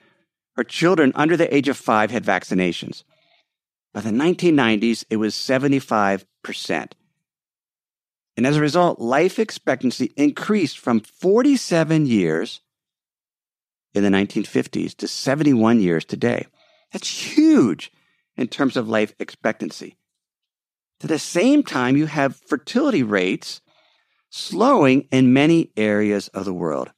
or 0.57 0.63
children 0.63 1.11
under 1.13 1.37
the 1.37 1.53
age 1.55 1.69
of 1.69 1.77
five 1.77 2.09
had 2.09 2.25
vaccinations. 2.25 3.03
By 3.93 4.01
the 4.01 4.11
1990s, 4.11 5.05
it 5.09 5.17
was 5.17 5.33
75%. 5.33 6.91
And 8.37 8.47
as 8.47 8.55
a 8.55 8.61
result, 8.61 8.99
life 8.99 9.39
expectancy 9.39 10.13
increased 10.15 10.77
from 10.79 11.01
47 11.01 12.05
years 12.05 12.61
in 13.93 14.03
the 14.03 14.09
1950s 14.09 14.95
to 14.97 15.07
71 15.07 15.81
years 15.81 16.05
today. 16.05 16.45
That's 16.93 17.09
huge 17.09 17.91
in 18.37 18.47
terms 18.47 18.77
of 18.77 18.87
life 18.87 19.13
expectancy. 19.19 19.97
At 21.03 21.09
the 21.09 21.19
same 21.19 21.63
time, 21.63 21.97
you 21.97 22.05
have 22.05 22.35
fertility 22.35 23.03
rates 23.03 23.61
slowing 24.29 25.07
in 25.11 25.33
many 25.33 25.71
areas 25.75 26.27
of 26.29 26.45
the 26.45 26.53
world. 26.53 26.91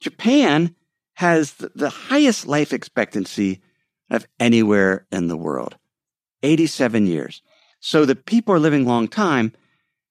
Japan 0.00 0.74
has 1.14 1.54
the 1.54 1.90
highest 1.90 2.46
life 2.46 2.72
expectancy 2.72 3.60
of 4.12 4.26
anywhere 4.38 5.06
in 5.10 5.26
the 5.26 5.36
world. 5.36 5.76
87 6.42 7.06
years. 7.06 7.42
So 7.80 8.04
the 8.04 8.14
people 8.14 8.54
are 8.54 8.60
living 8.60 8.86
long 8.86 9.08
time, 9.08 9.52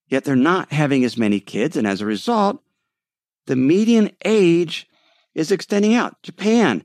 yet 0.08 0.25
they're 0.25 0.36
not 0.36 0.74
having 0.74 1.05
as 1.05 1.17
many 1.17 1.39
kids. 1.39 1.77
And 1.77 1.88
as 1.88 2.01
a 2.01 2.05
result, 2.05 2.62
the 3.46 3.55
median 3.55 4.12
age 4.25 4.89
is 5.34 5.51
extending 5.51 5.93
out. 5.93 6.22
Japan, 6.24 6.84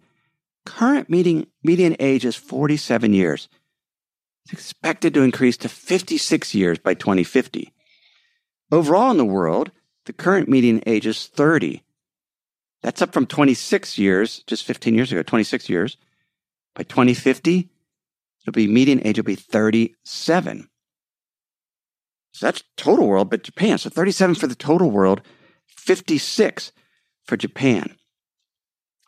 current 0.65 1.11
median, 1.11 1.47
median 1.65 1.97
age 1.99 2.25
is 2.25 2.37
47 2.37 3.13
years. 3.13 3.49
It's 4.45 4.53
expected 4.53 5.15
to 5.15 5.23
increase 5.23 5.57
to 5.59 5.69
56 5.69 6.55
years 6.55 6.79
by 6.79 6.95
2050. 6.95 7.73
Overall 8.71 9.11
in 9.11 9.17
the 9.17 9.25
world, 9.25 9.73
the 10.05 10.13
current 10.13 10.49
median 10.49 10.83
age 10.87 11.07
is 11.07 11.27
30. 11.27 11.83
That's 12.83 13.03
up 13.03 13.13
from 13.13 13.27
26 13.27 13.99
years, 13.99 14.45
just 14.47 14.65
15 14.65 14.95
years 14.95 15.11
ago, 15.11 15.23
26 15.23 15.69
years. 15.69 15.97
By 16.77 16.83
2050, 16.83 17.71
it'll 18.43 18.53
be 18.53 18.69
median 18.69 19.05
age 19.05 19.17
will 19.17 19.25
be 19.25 19.35
37. 19.35 20.69
So 22.33 22.47
that's 22.47 22.63
total 22.77 23.09
world, 23.09 23.31
but 23.31 23.43
Japan. 23.43 23.79
So 23.79 23.89
37 23.89 24.35
for 24.35 24.47
the 24.47 24.55
total 24.55 24.91
world, 24.91 25.23
56 25.67 26.71
for 27.25 27.37
Japan. 27.39 27.97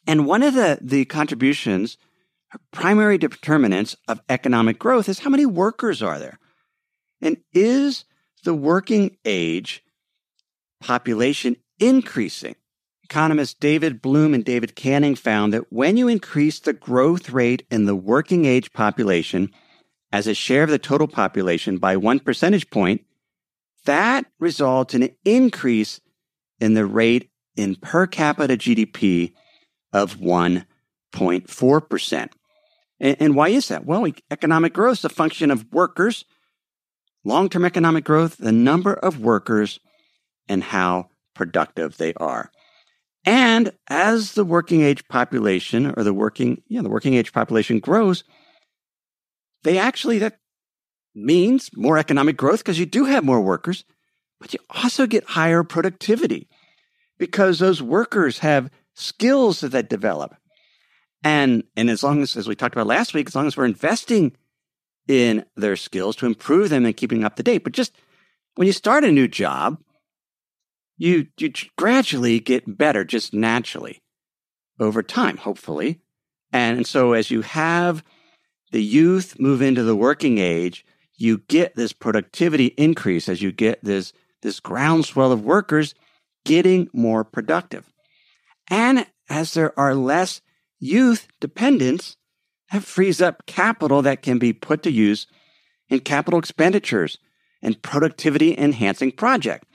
And 0.06 0.26
one 0.26 0.42
of 0.42 0.54
the, 0.54 0.78
the 0.80 1.04
contributions, 1.04 1.98
primary 2.72 3.18
determinants 3.18 3.94
of 4.08 4.22
economic 4.30 4.78
growth 4.78 5.06
is 5.06 5.18
how 5.18 5.30
many 5.30 5.44
workers 5.44 6.02
are 6.02 6.18
there? 6.18 6.38
And 7.20 7.36
is 7.52 8.06
the 8.44 8.54
working 8.54 9.18
age 9.26 9.84
population 10.80 11.56
increasing? 11.78 12.54
Economists 13.10 13.54
David 13.54 14.02
Bloom 14.02 14.34
and 14.34 14.44
David 14.44 14.76
Canning 14.76 15.14
found 15.14 15.54
that 15.54 15.72
when 15.72 15.96
you 15.96 16.08
increase 16.08 16.60
the 16.60 16.74
growth 16.74 17.30
rate 17.30 17.66
in 17.70 17.86
the 17.86 17.96
working 17.96 18.44
age 18.44 18.70
population 18.74 19.50
as 20.12 20.26
a 20.26 20.34
share 20.34 20.64
of 20.64 20.68
the 20.68 20.78
total 20.78 21.08
population 21.08 21.78
by 21.78 21.96
one 21.96 22.20
percentage 22.20 22.68
point, 22.68 23.06
that 23.86 24.26
results 24.38 24.92
in 24.92 25.04
an 25.04 25.16
increase 25.24 26.02
in 26.60 26.74
the 26.74 26.84
rate 26.84 27.30
in 27.56 27.76
per 27.76 28.06
capita 28.06 28.58
GDP 28.58 29.32
of 29.90 30.16
1.4%. 30.16 32.28
And, 33.00 33.16
and 33.18 33.34
why 33.34 33.48
is 33.48 33.68
that? 33.68 33.86
Well, 33.86 34.06
economic 34.30 34.74
growth 34.74 34.98
is 34.98 35.06
a 35.06 35.08
function 35.08 35.50
of 35.50 35.72
workers, 35.72 36.26
long 37.24 37.48
term 37.48 37.64
economic 37.64 38.04
growth, 38.04 38.36
the 38.36 38.52
number 38.52 38.92
of 38.92 39.18
workers, 39.18 39.80
and 40.46 40.62
how 40.62 41.08
productive 41.34 41.96
they 41.96 42.12
are. 42.14 42.52
And 43.28 43.72
as 43.88 44.32
the 44.32 44.44
working 44.44 44.80
age 44.80 45.06
population 45.08 45.92
or 45.94 46.02
the 46.02 46.14
working, 46.14 46.62
yeah, 46.66 46.80
the 46.80 46.88
working 46.88 47.12
age 47.12 47.30
population 47.30 47.78
grows, 47.78 48.24
they 49.64 49.76
actually, 49.76 50.18
that 50.20 50.38
means 51.14 51.68
more 51.76 51.98
economic 51.98 52.38
growth 52.38 52.60
because 52.60 52.78
you 52.78 52.86
do 52.86 53.04
have 53.04 53.24
more 53.24 53.42
workers, 53.42 53.84
but 54.40 54.54
you 54.54 54.58
also 54.70 55.06
get 55.06 55.24
higher 55.24 55.62
productivity 55.62 56.48
because 57.18 57.58
those 57.58 57.82
workers 57.82 58.38
have 58.38 58.70
skills 58.94 59.60
that 59.60 59.72
they 59.72 59.82
develop. 59.82 60.34
And, 61.22 61.64
and 61.76 61.90
as 61.90 62.02
long 62.02 62.22
as, 62.22 62.34
as 62.34 62.48
we 62.48 62.54
talked 62.54 62.76
about 62.76 62.86
last 62.86 63.12
week, 63.12 63.28
as 63.28 63.34
long 63.34 63.46
as 63.46 63.58
we're 63.58 63.66
investing 63.66 64.34
in 65.06 65.44
their 65.54 65.76
skills 65.76 66.16
to 66.16 66.24
improve 66.24 66.70
them 66.70 66.86
and 66.86 66.96
keeping 66.96 67.24
up 67.24 67.36
to 67.36 67.42
date, 67.42 67.62
but 67.62 67.74
just 67.74 67.94
when 68.54 68.66
you 68.66 68.72
start 68.72 69.04
a 69.04 69.12
new 69.12 69.28
job, 69.28 69.76
you, 70.98 71.28
you 71.38 71.52
gradually 71.76 72.40
get 72.40 72.76
better 72.76 73.04
just 73.04 73.32
naturally 73.32 74.02
over 74.78 75.02
time, 75.02 75.38
hopefully. 75.38 76.00
And 76.52 76.86
so 76.86 77.12
as 77.12 77.30
you 77.30 77.42
have 77.42 78.04
the 78.72 78.82
youth 78.82 79.38
move 79.38 79.62
into 79.62 79.82
the 79.82 79.96
working 79.96 80.38
age, 80.38 80.84
you 81.16 81.38
get 81.48 81.74
this 81.74 81.92
productivity 81.92 82.66
increase 82.66 83.28
as 83.28 83.42
you 83.42 83.52
get 83.52 83.82
this, 83.82 84.12
this 84.42 84.60
groundswell 84.60 85.32
of 85.32 85.44
workers 85.44 85.94
getting 86.44 86.88
more 86.92 87.24
productive. 87.24 87.90
And 88.70 89.06
as 89.28 89.54
there 89.54 89.78
are 89.78 89.94
less 89.94 90.40
youth 90.78 91.26
dependents, 91.40 92.16
that 92.72 92.82
frees 92.82 93.20
up 93.20 93.46
capital 93.46 94.02
that 94.02 94.22
can 94.22 94.38
be 94.38 94.52
put 94.52 94.82
to 94.82 94.90
use 94.90 95.26
in 95.88 96.00
capital 96.00 96.38
expenditures 96.38 97.18
and 97.62 97.80
productivity 97.82 98.56
enhancing 98.56 99.10
projects. 99.10 99.66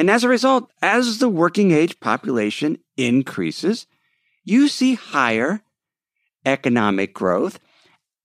And 0.00 0.10
as 0.10 0.24
a 0.24 0.30
result, 0.30 0.72
as 0.80 1.18
the 1.18 1.28
working 1.28 1.72
age 1.72 2.00
population 2.00 2.78
increases, 2.96 3.86
you 4.44 4.66
see 4.66 4.94
higher 4.94 5.60
economic 6.46 7.12
growth 7.12 7.60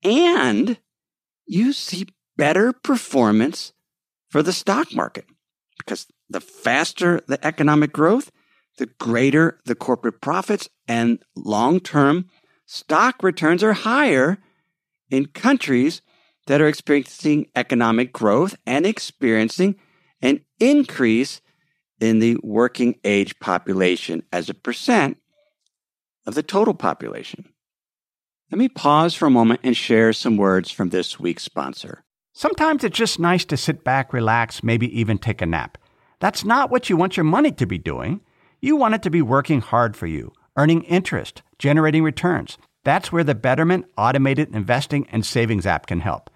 and 0.01 0.77
you 1.45 1.73
see 1.73 2.07
better 2.37 2.71
performance 2.71 3.73
for 4.29 4.41
the 4.41 4.53
stock 4.53 4.95
market 4.95 5.25
because 5.77 6.07
the 6.29 6.39
faster 6.39 7.19
the 7.27 7.45
economic 7.45 7.91
growth, 7.91 8.31
the 8.77 8.85
greater 8.85 9.59
the 9.65 9.75
corporate 9.75 10.21
profits 10.21 10.69
and 10.87 11.21
long 11.35 11.81
term 11.81 12.29
stock 12.65 13.21
returns 13.21 13.61
are 13.63 13.73
higher 13.73 14.37
in 15.11 15.25
countries 15.25 16.01
that 16.47 16.61
are 16.61 16.69
experiencing 16.69 17.47
economic 17.53 18.13
growth 18.13 18.55
and 18.65 18.85
experiencing 18.85 19.75
an 20.21 20.39
increase 20.61 21.41
in 21.99 22.19
the 22.19 22.37
working 22.43 22.99
age 23.03 23.39
population 23.39 24.23
as 24.31 24.49
a 24.49 24.53
percent 24.53 25.17
of 26.25 26.35
the 26.35 26.43
total 26.43 26.73
population. 26.73 27.45
Let 28.51 28.59
me 28.59 28.69
pause 28.69 29.15
for 29.15 29.25
a 29.25 29.31
moment 29.31 29.61
and 29.63 29.75
share 29.75 30.13
some 30.13 30.37
words 30.37 30.71
from 30.71 30.89
this 30.89 31.19
week's 31.19 31.43
sponsor. 31.43 32.03
Sometimes 32.33 32.83
it's 32.83 32.97
just 32.97 33.19
nice 33.19 33.45
to 33.45 33.57
sit 33.57 33.83
back, 33.83 34.13
relax, 34.13 34.63
maybe 34.63 34.99
even 34.99 35.17
take 35.17 35.41
a 35.41 35.45
nap. 35.45 35.77
That's 36.19 36.45
not 36.45 36.69
what 36.69 36.89
you 36.89 36.97
want 36.97 37.17
your 37.17 37.23
money 37.23 37.51
to 37.53 37.65
be 37.65 37.77
doing. 37.77 38.21
You 38.61 38.75
want 38.75 38.95
it 38.95 39.01
to 39.03 39.09
be 39.09 39.21
working 39.21 39.61
hard 39.61 39.95
for 39.95 40.07
you, 40.07 40.33
earning 40.57 40.83
interest, 40.83 41.41
generating 41.59 42.03
returns. 42.03 42.57
That's 42.83 43.11
where 43.11 43.23
the 43.23 43.35
Betterment 43.35 43.85
Automated 43.97 44.53
Investing 44.53 45.07
and 45.11 45.25
Savings 45.25 45.65
app 45.65 45.87
can 45.87 46.01
help. 46.01 46.29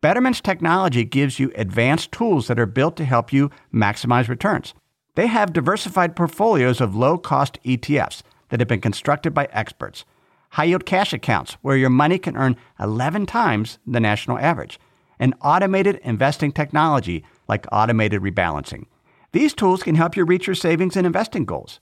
Betterment's 0.00 0.40
technology 0.40 1.04
gives 1.04 1.38
you 1.38 1.52
advanced 1.54 2.12
tools 2.12 2.48
that 2.48 2.58
are 2.58 2.66
built 2.66 2.96
to 2.96 3.04
help 3.04 3.32
you 3.32 3.50
maximize 3.72 4.28
returns. 4.28 4.74
They 5.14 5.28
have 5.28 5.52
diversified 5.52 6.16
portfolios 6.16 6.80
of 6.80 6.96
low 6.96 7.18
cost 7.18 7.58
ETFs 7.64 8.22
that 8.48 8.60
have 8.60 8.68
been 8.68 8.80
constructed 8.80 9.32
by 9.32 9.48
experts, 9.52 10.04
high 10.50 10.64
yield 10.64 10.86
cash 10.86 11.12
accounts 11.12 11.52
where 11.62 11.76
your 11.76 11.90
money 11.90 12.18
can 12.18 12.36
earn 12.36 12.56
11 12.80 13.26
times 13.26 13.78
the 13.86 14.00
national 14.00 14.38
average, 14.38 14.80
and 15.18 15.34
automated 15.40 16.00
investing 16.02 16.50
technology 16.50 17.24
like 17.48 17.66
automated 17.70 18.22
rebalancing. 18.22 18.86
These 19.32 19.54
tools 19.54 19.82
can 19.82 19.94
help 19.94 20.16
you 20.16 20.24
reach 20.24 20.46
your 20.46 20.54
savings 20.54 20.96
and 20.96 21.06
investing 21.06 21.44
goals. 21.44 21.80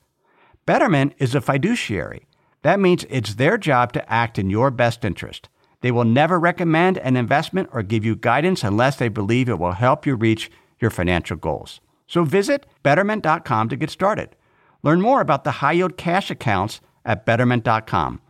Betterment 0.66 1.14
is 1.18 1.34
a 1.34 1.40
fiduciary. 1.40 2.26
That 2.62 2.80
means 2.80 3.06
it's 3.08 3.34
their 3.34 3.58
job 3.58 3.92
to 3.94 4.12
act 4.12 4.38
in 4.38 4.50
your 4.50 4.70
best 4.70 5.04
interest. 5.04 5.48
They 5.80 5.90
will 5.90 6.04
never 6.04 6.38
recommend 6.38 6.98
an 6.98 7.16
investment 7.16 7.68
or 7.72 7.82
give 7.82 8.04
you 8.04 8.14
guidance 8.14 8.62
unless 8.62 8.96
they 8.96 9.08
believe 9.08 9.48
it 9.48 9.58
will 9.58 9.72
help 9.72 10.06
you 10.06 10.14
reach 10.14 10.50
your 10.78 10.90
financial 10.90 11.36
goals. 11.36 11.80
So 12.12 12.24
visit 12.24 12.66
betterment.com 12.82 13.70
to 13.70 13.76
get 13.76 13.88
started. 13.88 14.36
Learn 14.82 15.00
more 15.00 15.22
about 15.22 15.44
the 15.44 15.62
high 15.62 15.72
yield 15.72 15.96
cash 15.96 16.30
accounts 16.30 16.82
at 17.06 17.24
betterment.com. 17.24 18.20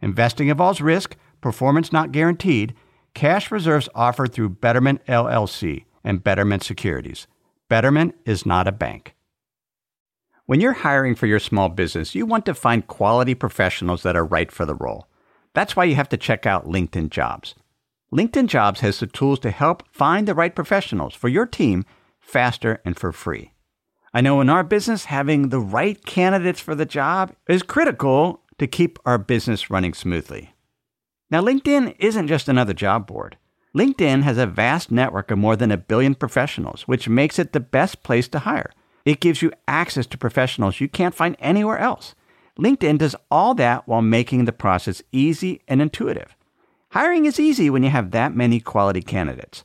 Investing 0.00 0.46
involves 0.46 0.80
risk, 0.80 1.16
performance 1.40 1.92
not 1.92 2.12
guaranteed. 2.12 2.72
Cash 3.14 3.50
reserves 3.50 3.88
offered 3.96 4.32
through 4.32 4.50
Betterment 4.50 5.04
LLC 5.06 5.86
and 6.04 6.22
Betterment 6.22 6.62
Securities. 6.62 7.26
Betterment 7.68 8.14
is 8.24 8.46
not 8.46 8.68
a 8.68 8.72
bank. 8.72 9.16
When 10.46 10.60
you're 10.60 10.74
hiring 10.74 11.16
for 11.16 11.26
your 11.26 11.40
small 11.40 11.68
business, 11.68 12.14
you 12.14 12.24
want 12.24 12.46
to 12.46 12.54
find 12.54 12.86
quality 12.86 13.34
professionals 13.34 14.04
that 14.04 14.14
are 14.14 14.24
right 14.24 14.52
for 14.52 14.64
the 14.64 14.76
role. 14.76 15.08
That's 15.52 15.74
why 15.74 15.82
you 15.82 15.96
have 15.96 16.10
to 16.10 16.16
check 16.16 16.46
out 16.46 16.68
LinkedIn 16.68 17.10
Jobs. 17.10 17.56
LinkedIn 18.14 18.46
Jobs 18.46 18.80
has 18.80 19.00
the 19.00 19.08
tools 19.08 19.40
to 19.40 19.50
help 19.50 19.82
find 19.90 20.28
the 20.28 20.34
right 20.34 20.54
professionals 20.54 21.16
for 21.16 21.28
your 21.28 21.46
team 21.46 21.84
faster, 22.22 22.80
and 22.84 22.96
for 22.96 23.12
free. 23.12 23.52
I 24.14 24.20
know 24.22 24.40
in 24.40 24.48
our 24.48 24.64
business, 24.64 25.06
having 25.06 25.48
the 25.48 25.60
right 25.60 26.02
candidates 26.04 26.60
for 26.60 26.74
the 26.74 26.86
job 26.86 27.32
is 27.48 27.62
critical 27.62 28.40
to 28.58 28.66
keep 28.66 28.98
our 29.04 29.18
business 29.18 29.70
running 29.70 29.92
smoothly. 29.92 30.54
Now, 31.30 31.40
LinkedIn 31.40 31.96
isn't 31.98 32.28
just 32.28 32.48
another 32.48 32.74
job 32.74 33.06
board. 33.06 33.36
LinkedIn 33.74 34.22
has 34.22 34.36
a 34.36 34.46
vast 34.46 34.90
network 34.90 35.30
of 35.30 35.38
more 35.38 35.56
than 35.56 35.70
a 35.70 35.78
billion 35.78 36.14
professionals, 36.14 36.82
which 36.82 37.08
makes 37.08 37.38
it 37.38 37.52
the 37.52 37.60
best 37.60 38.02
place 38.02 38.28
to 38.28 38.40
hire. 38.40 38.70
It 39.04 39.20
gives 39.20 39.40
you 39.40 39.52
access 39.66 40.06
to 40.08 40.18
professionals 40.18 40.80
you 40.80 40.88
can't 40.88 41.14
find 41.14 41.36
anywhere 41.38 41.78
else. 41.78 42.14
LinkedIn 42.58 42.98
does 42.98 43.16
all 43.30 43.54
that 43.54 43.88
while 43.88 44.02
making 44.02 44.44
the 44.44 44.52
process 44.52 45.02
easy 45.10 45.62
and 45.66 45.80
intuitive. 45.80 46.36
Hiring 46.90 47.24
is 47.24 47.40
easy 47.40 47.70
when 47.70 47.82
you 47.82 47.88
have 47.88 48.10
that 48.10 48.36
many 48.36 48.60
quality 48.60 49.00
candidates. 49.00 49.64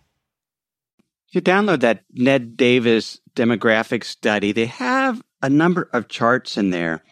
You 1.31 1.41
download 1.41 1.79
that 1.79 2.03
Ned 2.11 2.57
Davis 2.57 3.21
demographic 3.35 4.03
study, 4.03 4.51
they 4.51 4.65
have 4.65 5.23
a 5.41 5.49
number 5.49 5.89
of 5.93 6.09
charts 6.09 6.57
in 6.57 6.71
there. 6.71 7.03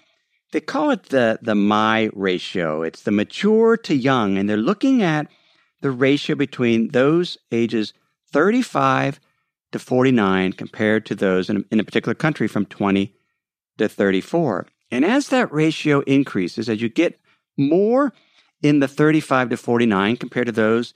They 0.52 0.60
call 0.60 0.92
it 0.92 1.04
the, 1.04 1.40
the 1.42 1.56
MY 1.56 2.10
ratio. 2.14 2.82
It's 2.82 3.04
the 3.04 3.12
mature 3.12 3.78
to 3.78 3.96
young, 3.96 4.38
and 4.38 4.50
they're 4.50 4.58
looking 4.58 5.02
at 5.02 5.28
the 5.82 5.92
ratio 5.92 6.36
between 6.36 6.90
those 6.90 7.38
ages 7.52 7.94
35 8.34 9.22
to 9.72 9.80
49 9.80 10.54
compared 10.54 11.06
to 11.06 11.16
those 11.16 11.50
in, 11.50 11.64
in 11.72 11.80
a 11.80 11.84
particular 11.84 12.16
country 12.16 12.48
from 12.48 12.66
20 12.66 13.16
to 13.78 13.88
34. 13.88 14.68
And 14.92 15.06
as 15.06 15.30
that 15.30 15.54
ratio 15.54 16.02
increases, 16.02 16.68
as 16.68 16.82
you 16.82 16.90
get 16.90 17.20
more 17.58 18.12
in 18.62 18.80
the 18.80 18.88
35 18.88 19.50
to 19.50 19.58
49 19.58 20.18
compared 20.18 20.48
to 20.48 20.52
those 20.52 20.94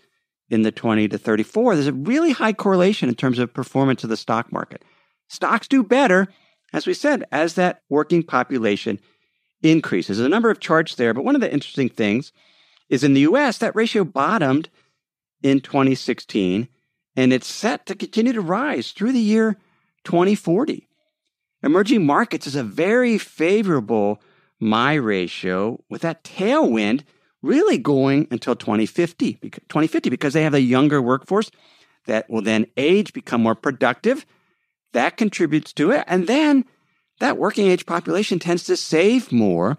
in 0.54 0.62
the 0.62 0.72
20 0.72 1.08
to 1.10 1.18
34, 1.18 1.76
there's 1.76 1.88
a 1.88 1.94
really 1.94 2.32
high 2.32 2.54
correlation 2.54 3.10
in 3.10 3.16
terms 3.16 3.40
of 3.40 3.54
performance 3.54 4.04
of 4.04 4.10
the 4.10 4.16
stock 4.16 4.52
market. 4.52 4.86
Stocks 5.28 5.68
do 5.68 5.84
better, 5.84 6.28
as 6.72 6.86
we 6.86 6.94
said, 6.94 7.26
as 7.32 7.56
that 7.56 7.82
working 7.90 8.22
population 8.22 9.00
increases. 9.64 10.18
There's 10.18 10.28
a 10.28 10.30
number 10.30 10.52
of 10.52 10.60
charts 10.60 10.96
there, 10.96 11.14
but 11.14 11.26
one 11.26 11.36
of 11.36 11.42
the 11.42 11.52
interesting 11.52 11.90
things 11.90 12.32
is 12.88 13.04
in 13.04 13.14
the 13.14 13.22
US, 13.22 13.58
that 13.58 13.76
ratio 13.76 14.04
bottomed 14.04 14.70
in 15.42 15.60
2016, 15.60 16.68
and 17.16 17.34
it's 17.34 17.48
set 17.48 17.86
to 17.88 17.96
continue 17.96 18.34
to 18.34 18.42
rise 18.42 18.92
through 18.92 19.12
the 19.12 19.20
year 19.20 19.58
2040. 20.04 20.88
Emerging 21.64 22.06
markets 22.06 22.46
is 22.46 22.56
a 22.56 22.64
very 22.64 23.18
favorable 23.18 24.22
MY 24.60 24.94
ratio 24.96 25.84
with 25.90 26.02
that 26.02 26.24
tailwind 26.24 27.02
really 27.44 27.78
going 27.78 28.28
until 28.32 28.56
2050, 28.56 29.34
2050 29.34 30.10
because 30.10 30.34
they 30.34 30.44
have 30.44 30.56
a 30.56 30.62
younger 30.62 31.02
workforce 31.02 31.52
that 32.08 32.30
will 32.30 32.42
then 32.42 32.66
age, 32.78 33.14
become 33.14 33.44
more 33.44 33.56
productive. 33.56 34.26
That 34.94 35.18
contributes 35.18 35.74
to 35.74 35.92
it. 35.92 36.04
And 36.08 36.26
then 36.26 36.66
that 37.20 37.38
working 37.38 37.68
age 37.68 37.86
population 37.86 38.40
tends 38.40 38.64
to 38.66 38.78
save 38.78 39.32
more, 39.32 39.78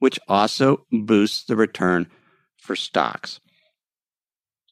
which 0.00 0.18
also 0.28 0.84
boosts 0.92 1.44
the 1.44 1.56
return 1.56 2.08
for 2.58 2.76
stocks. 2.76 3.40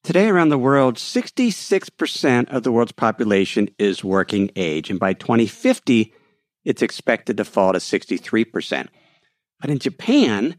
Today, 0.03 0.29
around 0.29 0.49
the 0.49 0.59
world, 0.59 0.97
66% 0.97 2.49
of 2.53 2.65
the 2.65 2.73
world's 2.73 2.93
population 2.93 3.69
is 3.79 4.03
working 4.03 4.51
age. 4.57 4.91
And 4.91 4.99
by 4.99 5.13
2050, 5.13 6.13
it's 6.65 6.83
expected 6.83 7.37
to 7.37 7.45
fall 7.45 7.73
to 7.73 7.79
63%. 7.79 8.89
But 9.61 9.71
in 9.71 9.79
Japan, 9.79 10.57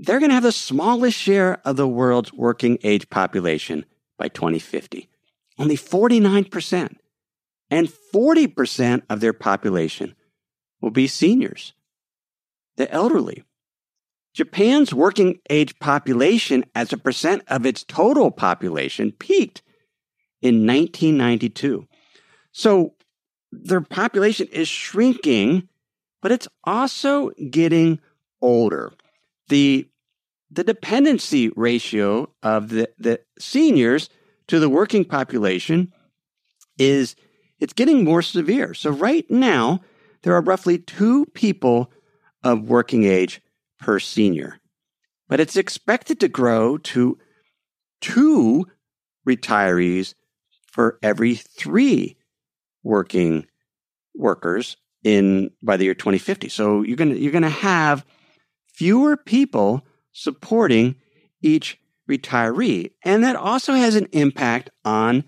they're 0.00 0.18
going 0.18 0.30
to 0.30 0.34
have 0.34 0.42
the 0.42 0.50
smallest 0.50 1.18
share 1.18 1.60
of 1.66 1.76
the 1.76 1.86
world's 1.86 2.32
working 2.32 2.78
age 2.82 3.10
population 3.10 3.84
by 4.16 4.28
2050. 4.28 5.08
Only 5.58 5.76
49%. 5.76 6.96
And 7.70 7.92
40% 8.12 9.02
of 9.10 9.20
their 9.20 9.34
population 9.34 10.16
will 10.80 10.90
be 10.90 11.06
seniors, 11.06 11.74
the 12.76 12.90
elderly. 12.90 13.44
Japan's 14.32 14.94
working 14.94 15.38
age 15.50 15.78
population 15.80 16.64
as 16.74 16.92
a 16.92 16.96
percent 16.96 17.42
of 17.48 17.66
its 17.66 17.84
total 17.84 18.30
population 18.30 19.12
peaked 19.12 19.60
in 20.40 20.66
1992. 20.66 21.86
So 22.52 22.94
their 23.52 23.82
population 23.82 24.48
is 24.50 24.66
shrinking, 24.66 25.68
but 26.22 26.32
it's 26.32 26.48
also 26.64 27.30
getting 27.50 28.00
older. 28.40 28.92
The, 29.50 29.88
the 30.50 30.64
dependency 30.64 31.50
ratio 31.50 32.30
of 32.42 32.70
the, 32.70 32.88
the 32.98 33.20
seniors 33.38 34.08
to 34.48 34.58
the 34.58 34.68
working 34.68 35.04
population 35.04 35.92
is 36.78 37.14
it's 37.58 37.74
getting 37.74 38.04
more 38.04 38.22
severe. 38.22 38.74
So 38.74 38.90
right 38.90 39.30
now, 39.30 39.80
there 40.22 40.34
are 40.34 40.40
roughly 40.40 40.78
two 40.78 41.26
people 41.34 41.92
of 42.42 42.68
working 42.68 43.04
age 43.04 43.42
per 43.78 43.98
senior. 43.98 44.58
But 45.28 45.40
it's 45.40 45.56
expected 45.56 46.20
to 46.20 46.28
grow 46.28 46.78
to 46.78 47.18
two 48.00 48.66
retirees 49.28 50.14
for 50.66 50.98
every 51.02 51.34
three 51.34 52.16
working 52.82 53.46
workers 54.14 54.76
in 55.04 55.50
by 55.62 55.76
the 55.76 55.84
year 55.84 55.94
2050. 55.94 56.48
So 56.48 56.82
you're 56.82 56.96
to 56.96 57.18
you're 57.18 57.32
to 57.42 57.48
have 57.48 58.04
fewer 58.80 59.14
people 59.14 59.84
supporting 60.10 60.96
each 61.42 61.78
retiree 62.08 62.90
and 63.04 63.22
that 63.22 63.36
also 63.36 63.74
has 63.74 63.94
an 63.94 64.08
impact 64.12 64.70
on 64.86 65.22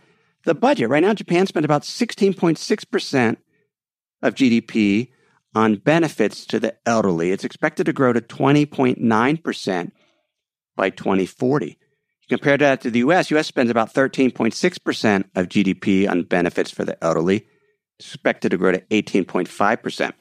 the 0.46 0.54
budget. 0.54 0.88
Right 0.88 1.02
now 1.02 1.12
Japan 1.12 1.46
spent 1.46 1.66
about 1.66 1.82
16.6% 1.82 3.36
of 4.22 4.34
GDP 4.34 5.10
on 5.54 5.76
benefits 5.76 6.46
to 6.46 6.58
the 6.58 6.74
elderly. 6.86 7.30
It's 7.30 7.44
expected 7.44 7.84
to 7.84 7.92
grow 7.92 8.14
to 8.14 8.22
20.9% 8.22 9.92
by 10.74 10.88
2040. 10.88 11.78
Compare 12.30 12.56
that 12.56 12.80
to 12.80 12.90
the 12.90 13.00
US, 13.00 13.30
US 13.32 13.48
spends 13.48 13.70
about 13.70 13.92
13.6% 13.92 15.24
of 15.34 15.48
GDP 15.50 16.08
on 16.08 16.22
benefits 16.22 16.70
for 16.70 16.86
the 16.86 16.96
elderly. 17.04 17.46
Expected 18.00 18.52
to 18.52 18.56
grow 18.56 18.72
to 18.72 18.80
18.5%. 18.80 20.12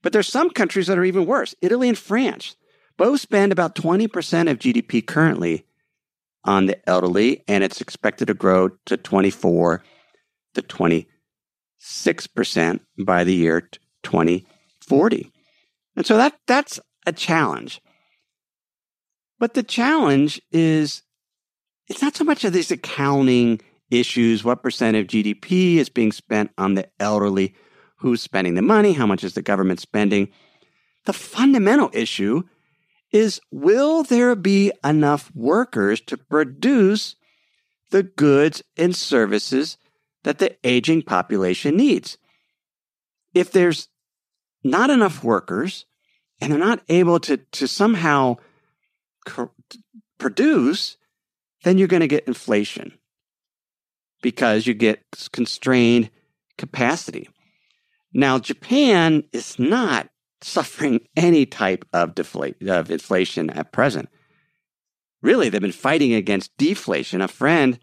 But 0.00 0.14
there's 0.14 0.26
some 0.26 0.48
countries 0.48 0.86
that 0.86 0.96
are 0.96 1.04
even 1.04 1.26
worse. 1.26 1.54
Italy 1.60 1.90
and 1.90 1.98
France 1.98 2.56
both 3.02 3.20
spend 3.20 3.50
about 3.50 3.74
20% 3.74 4.48
of 4.48 4.60
GDP 4.60 5.04
currently 5.04 5.66
on 6.44 6.66
the 6.66 6.88
elderly, 6.88 7.42
and 7.48 7.64
it's 7.64 7.80
expected 7.80 8.26
to 8.26 8.34
grow 8.34 8.68
to 8.86 8.96
24 8.96 9.82
to 10.54 10.62
26% 10.62 12.80
by 13.04 13.24
the 13.24 13.34
year 13.34 13.68
2040. 14.04 15.32
And 15.96 16.06
so 16.06 16.16
that, 16.16 16.38
that's 16.46 16.78
a 17.04 17.12
challenge. 17.12 17.80
But 19.40 19.54
the 19.54 19.64
challenge 19.64 20.40
is 20.52 21.02
it's 21.88 22.02
not 22.02 22.14
so 22.14 22.22
much 22.22 22.44
of 22.44 22.52
these 22.52 22.70
accounting 22.70 23.60
issues 23.90 24.44
what 24.44 24.62
percent 24.62 24.96
of 24.96 25.08
GDP 25.08 25.78
is 25.78 25.88
being 25.88 26.12
spent 26.12 26.52
on 26.56 26.74
the 26.74 26.88
elderly, 27.00 27.56
who's 27.96 28.22
spending 28.22 28.54
the 28.54 28.62
money, 28.62 28.92
how 28.92 29.06
much 29.06 29.24
is 29.24 29.34
the 29.34 29.42
government 29.42 29.80
spending. 29.80 30.28
The 31.04 31.12
fundamental 31.12 31.90
issue 31.92 32.44
is 33.12 33.40
will 33.50 34.02
there 34.02 34.34
be 34.34 34.72
enough 34.82 35.30
workers 35.34 36.00
to 36.02 36.16
produce 36.16 37.16
the 37.90 38.02
goods 38.02 38.62
and 38.76 38.96
services 38.96 39.76
that 40.24 40.38
the 40.38 40.56
aging 40.64 41.02
population 41.02 41.76
needs? 41.76 42.16
If 43.34 43.52
there's 43.52 43.88
not 44.64 44.90
enough 44.90 45.22
workers 45.22 45.84
and 46.40 46.50
they're 46.50 46.58
not 46.58 46.82
able 46.88 47.20
to, 47.20 47.36
to 47.36 47.68
somehow 47.68 48.36
produce, 50.18 50.96
then 51.64 51.78
you're 51.78 51.88
going 51.88 52.00
to 52.00 52.08
get 52.08 52.26
inflation 52.26 52.98
because 54.22 54.66
you 54.66 54.74
get 54.74 55.02
constrained 55.32 56.10
capacity. 56.56 57.28
Now, 58.14 58.38
Japan 58.38 59.24
is 59.32 59.58
not 59.58 60.08
suffering 60.44 61.00
any 61.16 61.46
type 61.46 61.84
of, 61.92 62.14
deflate, 62.14 62.62
of 62.68 62.90
inflation 62.90 63.50
at 63.50 63.72
present. 63.72 64.08
Really, 65.22 65.48
they've 65.48 65.60
been 65.60 65.72
fighting 65.72 66.14
against 66.14 66.56
deflation. 66.58 67.20
A 67.20 67.28
friend 67.28 67.78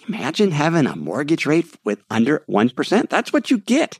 Imagine 0.08 0.50
having 0.52 0.86
a 0.86 0.96
mortgage 0.96 1.44
rate 1.44 1.66
with 1.84 2.02
under 2.08 2.42
1%. 2.48 3.10
That's 3.10 3.30
what 3.30 3.50
you 3.50 3.58
get 3.58 3.98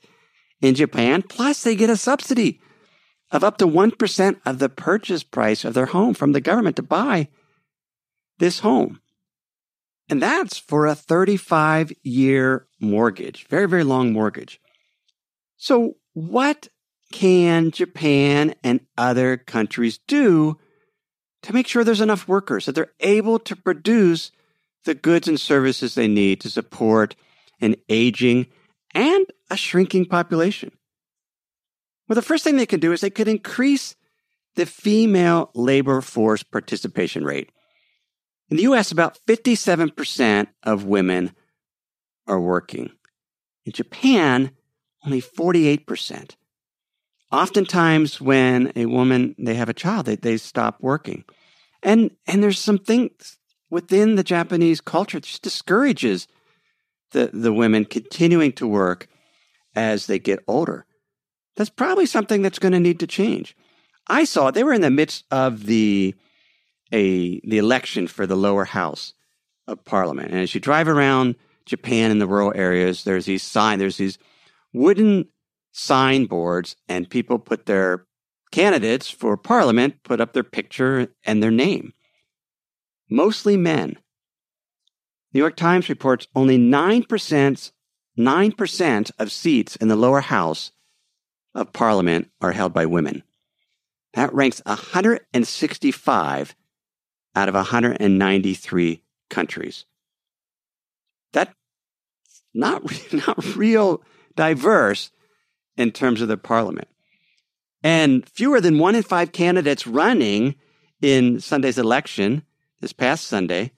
in 0.63 0.75
Japan. 0.75 1.21
Plus, 1.21 1.63
they 1.63 1.77
get 1.77 1.91
a 1.91 1.99
subsidy 1.99 2.63
of 3.31 3.45
up 3.45 3.59
to 3.59 3.67
1% 3.67 4.41
of 4.47 4.59
the 4.59 4.71
purchase 4.71 5.23
price 5.23 5.67
of 5.67 5.75
their 5.75 5.85
home 5.85 6.15
from 6.15 6.33
the 6.33 6.41
government 6.41 6.77
to 6.77 6.83
buy 6.83 7.29
this 8.39 8.61
home. 8.61 9.03
And 10.09 10.23
that's 10.23 10.57
for 10.57 10.87
a 10.87 10.95
35 10.95 11.93
year 12.03 12.67
mortgage, 12.81 13.47
very, 13.49 13.69
very 13.69 13.85
long 13.85 14.15
mortgage. 14.15 14.63
So, 15.59 15.97
what 16.15 16.69
can 17.13 17.71
Japan 17.71 18.55
and 18.65 18.81
other 18.99 19.37
countries 19.37 19.99
do 20.09 20.59
to 21.43 21.53
make 21.53 21.69
sure 21.69 21.85
there's 21.85 22.01
enough 22.01 22.27
workers, 22.27 22.67
that 22.67 22.75
they're 22.75 22.93
able 23.01 23.39
to 23.41 23.55
produce 23.57 24.31
the 24.85 24.95
goods 24.95 25.29
and 25.29 25.39
services 25.39 25.95
they 25.95 26.09
need 26.09 26.41
to 26.41 26.51
support 26.51 27.15
an 27.61 27.77
aging 27.89 28.47
and 28.95 29.27
a 29.51 29.57
shrinking 29.57 30.07
population? 30.07 30.73
Well, 32.09 32.15
the 32.15 32.23
first 32.23 32.45
thing 32.45 32.57
they 32.57 32.67
can 32.67 32.81
do 32.81 32.93
is 32.93 33.01
they 33.01 33.11
could 33.11 33.29
increase 33.29 33.97
the 34.55 34.67
female 34.67 35.51
labor 35.55 36.01
force 36.01 36.43
participation 36.43 37.25
rate. 37.25 37.51
In 38.51 38.57
the 38.57 38.65
US, 38.65 38.93
about 38.93 39.19
57% 39.27 40.47
of 40.63 40.85
women 40.85 41.33
are 42.27 42.41
working. 42.41 42.91
In 43.65 43.73
Japan, 43.73 44.51
only 45.05 45.23
48%. 45.23 46.37
Oftentimes, 47.33 48.21
when 48.21 48.73
a 48.77 48.87
woman 48.87 49.35
they 49.39 49.55
have 49.55 49.71
a 49.71 49.75
child, 49.75 50.07
they, 50.07 50.17
they 50.17 50.37
stop 50.37 50.77
working. 50.81 51.25
And 51.83 52.11
and 52.27 52.43
there's 52.43 52.59
some 52.59 52.79
things 52.79 53.39
within 53.71 54.17
the 54.17 54.23
Japanese 54.23 54.83
culture 54.83 55.19
that 55.19 55.25
just 55.25 55.43
discourages 55.43 56.29
the, 57.13 57.31
the 57.33 57.53
women 57.53 57.87
continuing 57.87 58.53
to 58.53 58.67
work 58.67 59.09
as 59.75 60.07
they 60.07 60.19
get 60.19 60.45
older. 60.47 60.85
That's 61.57 61.71
probably 61.71 62.07
something 62.07 62.43
that's 62.43 62.59
going 62.59 62.73
to 62.73 62.81
need 62.81 63.01
to 63.01 63.07
change. 63.07 63.57
I 64.09 64.25
saw 64.25 64.51
they 64.51 64.65
were 64.65 64.75
in 64.75 64.83
the 64.83 64.91
midst 64.91 65.25
of 65.31 65.65
the 65.65 66.15
a 66.93 67.41
the 67.41 67.59
election 67.59 68.07
for 68.09 68.27
the 68.27 68.37
lower 68.37 68.67
house 68.67 69.15
of 69.67 69.85
parliament. 69.87 70.33
And 70.33 70.41
as 70.41 70.55
you 70.55 70.61
drive 70.61 70.89
around 70.89 71.37
Japan 71.65 72.11
in 72.11 72.19
the 72.19 72.27
rural 72.27 72.53
areas, 72.55 73.05
there's 73.05 73.25
these 73.25 73.43
sign, 73.43 73.79
there's 73.79 73.97
these 73.97 74.19
wooden 74.75 75.29
signboards, 75.73 76.77
and 76.89 77.11
people 77.11 77.39
put 77.39 77.67
their 77.67 78.07
candidates 78.53 79.11
for 79.11 79.37
parliament, 79.37 80.03
put 80.05 80.21
up 80.21 80.33
their 80.33 80.45
picture 80.45 81.09
and 81.25 81.43
their 81.43 81.51
name. 81.51 81.93
Mostly 83.11 83.57
men. 83.57 83.97
New 85.33 85.41
York 85.41 85.57
Times 85.57 85.89
reports 85.89 86.29
only 86.37 86.59
9%, 86.59 87.73
9% 88.19 89.11
of 89.19 89.33
seats 89.33 89.77
in 89.77 89.89
the 89.89 89.97
lower 89.97 90.21
house 90.21 90.73
of 91.55 91.73
parliament 91.73 92.31
are 92.41 92.53
held 92.53 92.75
by 92.75 92.87
women. 92.87 93.23
That 94.15 94.33
ranks 94.35 94.61
165 94.67 96.55
out 97.35 97.49
of 97.49 97.55
193 97.55 99.03
countries. 99.31 99.87
That's 101.33 101.55
not, 102.53 102.83
not 103.13 103.57
real 103.57 104.03
diverse 104.37 105.11
in 105.77 105.91
terms 105.91 106.21
of 106.21 106.29
the 106.29 106.37
parliament. 106.37 106.89
And 107.83 108.29
fewer 108.29 108.61
than 108.61 108.79
one 108.79 108.95
in 108.95 109.03
five 109.03 109.33
candidates 109.33 109.87
running 109.87 110.55
in 111.01 111.41
Sunday's 111.41 111.79
election, 111.79 112.45
this 112.81 112.93
past 112.93 113.27
Sunday, 113.27 113.73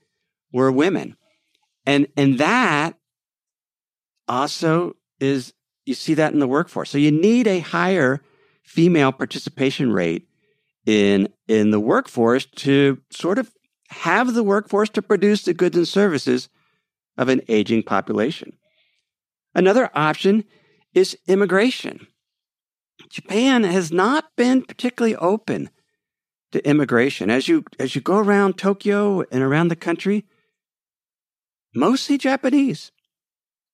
were 0.52 0.70
women. 0.70 1.16
And, 1.86 2.06
and 2.16 2.38
that 2.38 2.98
also 4.28 4.96
is, 5.20 5.54
you 5.86 5.94
see 5.94 6.14
that 6.14 6.32
in 6.32 6.38
the 6.38 6.48
workforce. 6.48 6.90
So 6.90 6.98
you 6.98 7.10
need 7.10 7.46
a 7.46 7.60
higher 7.60 8.20
female 8.62 9.12
participation 9.12 9.92
rate 9.92 10.26
in 10.86 11.28
in 11.48 11.70
the 11.70 11.80
workforce 11.80 12.46
to 12.46 13.00
sort 13.10 13.38
of 13.38 13.50
have 13.88 14.34
the 14.34 14.42
workforce 14.42 14.88
to 14.90 15.02
produce 15.02 15.42
the 15.42 15.54
goods 15.54 15.76
and 15.76 15.86
services 15.86 16.48
of 17.16 17.28
an 17.28 17.42
aging 17.48 17.82
population. 17.82 18.56
Another 19.54 19.90
option 19.94 20.44
is 20.94 21.18
immigration. 21.26 22.06
Japan 23.10 23.64
has 23.64 23.92
not 23.92 24.26
been 24.36 24.62
particularly 24.62 25.16
open 25.16 25.70
to 26.52 26.66
immigration. 26.66 27.30
As 27.30 27.48
you 27.48 27.64
as 27.78 27.94
you 27.94 28.00
go 28.00 28.18
around 28.18 28.56
Tokyo 28.56 29.22
and 29.30 29.42
around 29.42 29.68
the 29.68 29.76
country, 29.76 30.24
mostly 31.74 32.16
Japanese. 32.16 32.92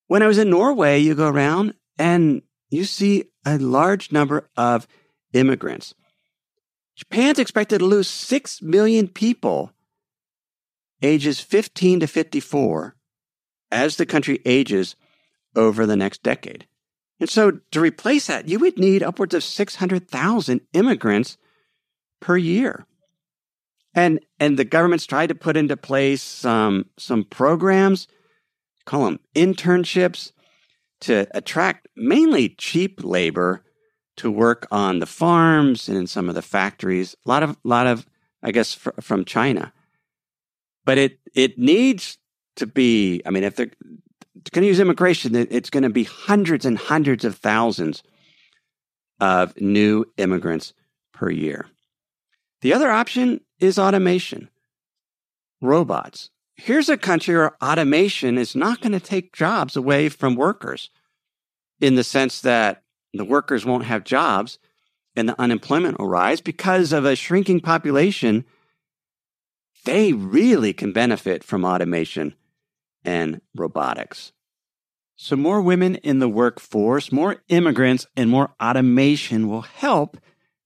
When 0.07 0.21
I 0.21 0.27
was 0.27 0.37
in 0.37 0.49
Norway, 0.49 0.99
you 0.99 1.15
go 1.15 1.29
around 1.29 1.75
and 1.97 2.41
you 2.69 2.83
see 2.83 3.25
a 3.45 3.57
large 3.57 4.11
number 4.11 4.49
of 4.57 4.87
immigrants. 5.33 5.93
Japan's 6.95 7.39
expected 7.39 7.79
to 7.79 7.85
lose 7.85 8.07
6 8.07 8.61
million 8.61 9.07
people 9.07 9.71
ages 11.01 11.39
15 11.39 12.01
to 12.01 12.07
54 12.07 12.95
as 13.71 13.95
the 13.95 14.05
country 14.05 14.41
ages 14.45 14.95
over 15.55 15.85
the 15.85 15.95
next 15.95 16.23
decade. 16.23 16.67
And 17.21 17.29
so 17.29 17.59
to 17.69 17.79
replace 17.79 18.27
that, 18.27 18.49
you 18.49 18.57
would 18.59 18.79
need 18.79 19.03
upwards 19.03 19.35
of 19.35 19.43
600,000 19.43 20.61
immigrants 20.73 21.37
per 22.19 22.35
year. 22.35 22.87
And, 23.93 24.21
and 24.39 24.57
the 24.57 24.65
government's 24.65 25.05
tried 25.05 25.27
to 25.27 25.35
put 25.35 25.55
into 25.55 25.77
place 25.77 26.23
some, 26.23 26.87
some 26.97 27.23
programs, 27.23 28.07
call 28.85 29.05
them 29.05 29.19
internships, 29.35 30.31
to 31.01 31.27
attract 31.31 31.87
mainly 31.95 32.49
cheap 32.49 33.03
labor 33.03 33.63
to 34.17 34.31
work 34.31 34.67
on 34.71 34.97
the 34.97 35.05
farms 35.05 35.87
and 35.87 35.97
in 35.97 36.07
some 36.07 36.27
of 36.27 36.33
the 36.33 36.41
factories. 36.41 37.15
A 37.25 37.29
lot 37.29 37.43
of, 37.43 37.55
lot 37.63 37.85
of, 37.85 38.07
I 38.41 38.51
guess, 38.51 38.73
fr- 38.73 38.99
from 38.99 39.25
China. 39.25 39.73
But 40.85 40.97
it, 40.97 41.19
it 41.35 41.59
needs 41.59 42.17
to 42.55 42.65
be, 42.65 43.21
I 43.27 43.29
mean, 43.29 43.43
if 43.43 43.55
they're 43.55 43.71
going 44.49 44.63
to 44.63 44.67
use 44.67 44.79
immigration, 44.79 45.35
it's 45.35 45.69
going 45.69 45.83
to 45.83 45.89
be 45.89 46.03
hundreds 46.03 46.65
and 46.65 46.77
hundreds 46.77 47.25
of 47.25 47.35
thousands 47.35 48.03
of 49.19 49.59
new 49.61 50.05
immigrants 50.17 50.73
per 51.13 51.29
year. 51.29 51.67
The 52.61 52.73
other 52.73 52.89
option 52.89 53.41
is 53.59 53.77
automation, 53.77 54.49
robots. 55.61 56.29
Here's 56.55 56.89
a 56.89 56.97
country 56.97 57.35
where 57.35 57.55
automation 57.63 58.37
is 58.37 58.55
not 58.55 58.81
going 58.81 58.91
to 58.91 58.99
take 58.99 59.33
jobs 59.33 59.75
away 59.75 60.09
from 60.09 60.35
workers 60.35 60.89
in 61.79 61.95
the 61.95 62.03
sense 62.03 62.41
that 62.41 62.83
the 63.13 63.25
workers 63.25 63.65
won't 63.65 63.85
have 63.85 64.03
jobs 64.03 64.59
and 65.15 65.27
the 65.27 65.39
unemployment 65.41 65.99
will 65.99 66.07
rise 66.07 66.39
because 66.39 66.93
of 66.93 67.05
a 67.05 67.15
shrinking 67.15 67.59
population. 67.59 68.45
They 69.85 70.13
really 70.13 70.73
can 70.73 70.93
benefit 70.93 71.43
from 71.43 71.65
automation 71.65 72.35
and 73.03 73.41
robotics. 73.55 74.31
So, 75.15 75.35
more 75.35 75.61
women 75.61 75.95
in 75.97 76.19
the 76.19 76.29
workforce, 76.29 77.11
more 77.11 77.43
immigrants, 77.47 78.07
and 78.15 78.29
more 78.29 78.55
automation 78.61 79.47
will 79.47 79.61
help 79.61 80.17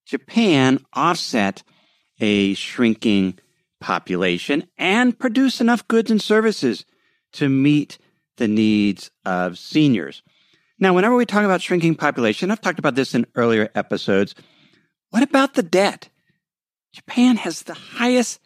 Japan 0.06 0.80
offset 0.94 1.64
a 2.20 2.54
shrinking 2.54 3.38
population 3.82 4.68
and 4.78 5.18
produce 5.18 5.60
enough 5.60 5.88
goods 5.88 6.10
and 6.10 6.22
services 6.22 6.86
to 7.34 7.50
meet 7.50 7.98
the 8.38 8.48
needs 8.48 9.12
of 9.26 9.58
seniors. 9.58 10.24
Now, 10.80 10.94
whenever 10.94 11.16
we 11.16 11.26
talk 11.26 11.44
about 11.44 11.62
shrinking 11.62 11.96
population, 11.96 12.52
I've 12.52 12.62
talked 12.62 12.80
about 12.80 12.96
this 12.96 13.16
in 13.16 13.26
earlier 13.36 13.70
episodes. 13.76 14.36
What 15.10 15.24
about 15.24 15.54
the 15.54 15.64
debt? 15.64 16.10
Japan 16.94 17.38
has 17.38 17.64
the 17.64 17.74
highest 17.74 18.40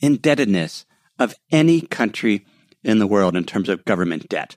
indebtedness 0.00 0.86
of 1.18 1.34
any 1.50 1.80
country 1.80 2.46
in 2.86 3.00
the 3.00 3.06
world 3.06 3.36
in 3.36 3.44
terms 3.44 3.68
of 3.68 3.84
government 3.84 4.28
debt. 4.28 4.56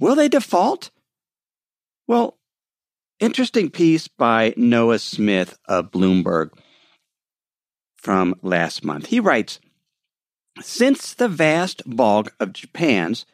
Will 0.00 0.16
they 0.16 0.28
default? 0.28 0.90
Well, 2.08 2.36
interesting 3.20 3.70
piece 3.70 4.08
by 4.08 4.52
Noah 4.56 4.98
Smith 4.98 5.56
of 5.68 5.92
Bloomberg 5.92 6.50
from 7.96 8.34
last 8.42 8.84
month. 8.84 9.06
He 9.06 9.20
writes 9.20 9.60
Since 10.60 11.14
the 11.14 11.28
vast 11.28 11.82
bulk 11.86 12.34
of 12.40 12.52
Japan's 12.52 13.24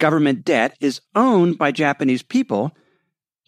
government 0.00 0.44
debt 0.44 0.74
is 0.80 1.02
owned 1.14 1.58
by 1.58 1.70
Japanese 1.70 2.22
people, 2.22 2.72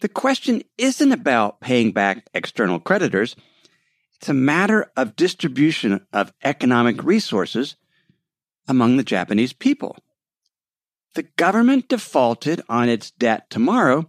the 0.01 0.09
question 0.09 0.61
isn't 0.77 1.11
about 1.11 1.59
paying 1.59 1.91
back 1.91 2.27
external 2.35 2.79
creditors. 2.79 3.35
It's 4.15 4.29
a 4.29 4.33
matter 4.33 4.91
of 4.95 5.15
distribution 5.15 6.05
of 6.13 6.33
economic 6.43 7.03
resources 7.03 7.77
among 8.67 8.97
the 8.97 9.03
Japanese 9.03 9.53
people 9.53 9.97
the 11.19 11.27
government 11.35 11.89
defaulted 11.89 12.61
on 12.69 12.87
its 12.87 13.11
debt 13.11 13.49
tomorrow, 13.49 14.07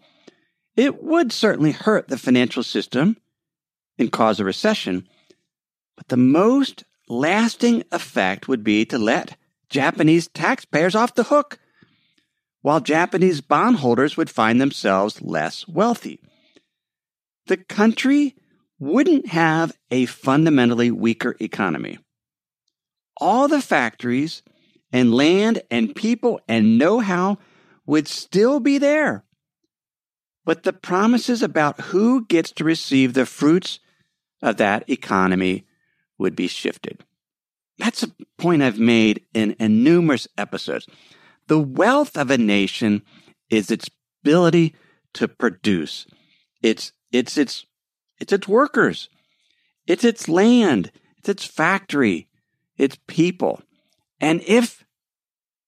it 0.77 1.03
would 1.03 1.33
certainly 1.33 1.73
hurt 1.73 2.07
the 2.07 2.17
financial 2.17 2.63
system 2.63 3.17
and 3.99 4.13
cause 4.13 4.39
a 4.39 4.45
recession. 4.45 5.09
But 5.97 6.07
the 6.07 6.17
most 6.17 6.85
lasting 7.09 7.83
effect 7.91 8.47
would 8.47 8.63
be 8.63 8.85
to 8.85 8.97
let 8.97 9.37
Japanese 9.69 10.29
taxpayers 10.29 10.95
off 10.95 11.17
the 11.17 11.25
hook, 11.25 11.59
while 12.63 12.79
Japanese 12.79 13.41
bondholders 13.41 14.17
would 14.17 14.31
find 14.31 14.61
themselves 14.61 15.21
less 15.21 15.67
wealthy. 15.67 16.21
The 17.49 17.57
country 17.57 18.37
wouldn't 18.79 19.27
have 19.27 19.77
a 19.91 20.07
fundamentally 20.07 20.93
weaker 20.93 21.35
economy. 21.41 21.99
All 23.21 23.49
the 23.49 23.61
factories 23.61 24.45
and 24.93 25.15
land 25.15 25.63
and 25.71 25.95
people 25.95 26.41
and 26.49 26.79
know 26.79 27.01
how 27.01 27.39
would 27.87 28.09
still 28.09 28.61
be 28.61 28.79
there. 28.79 29.25
But 30.45 30.63
the 30.63 30.73
promises 30.73 31.43
about 31.43 31.81
who 31.81 32.25
gets 32.27 32.51
to 32.53 32.65
receive 32.65 33.15
the 33.15 33.27
fruits 33.27 33.79
of 34.43 34.57
that 34.57 34.89
economy 34.89 35.67
would 36.19 36.35
be 36.35 36.49
shifted. 36.49 37.05
That's 37.79 38.03
a 38.03 38.13
point 38.37 38.63
I've 38.63 38.79
made 38.79 39.25
in, 39.33 39.53
in 39.53 39.83
numerous 39.83 40.29
episodes. 40.37 40.87
The 41.47 41.59
wealth 41.59 42.17
of 42.17 42.31
a 42.31 42.39
nation 42.39 43.03
is 43.49 43.71
its 43.71 43.89
ability 44.23 44.75
to 45.15 45.29
produce. 45.29 46.07
It's, 46.63 46.93
it's, 47.11 47.37
it's, 47.37 47.67
it's 48.19 48.33
its 48.33 48.47
workers. 48.47 49.09
It's 49.87 50.05
its 50.05 50.29
land. 50.29 50.93
It's 51.19 51.29
its 51.29 51.45
factory. 51.45 52.29
It's 52.77 52.99
people. 53.07 53.63
And 54.21 54.43
if 54.47 54.80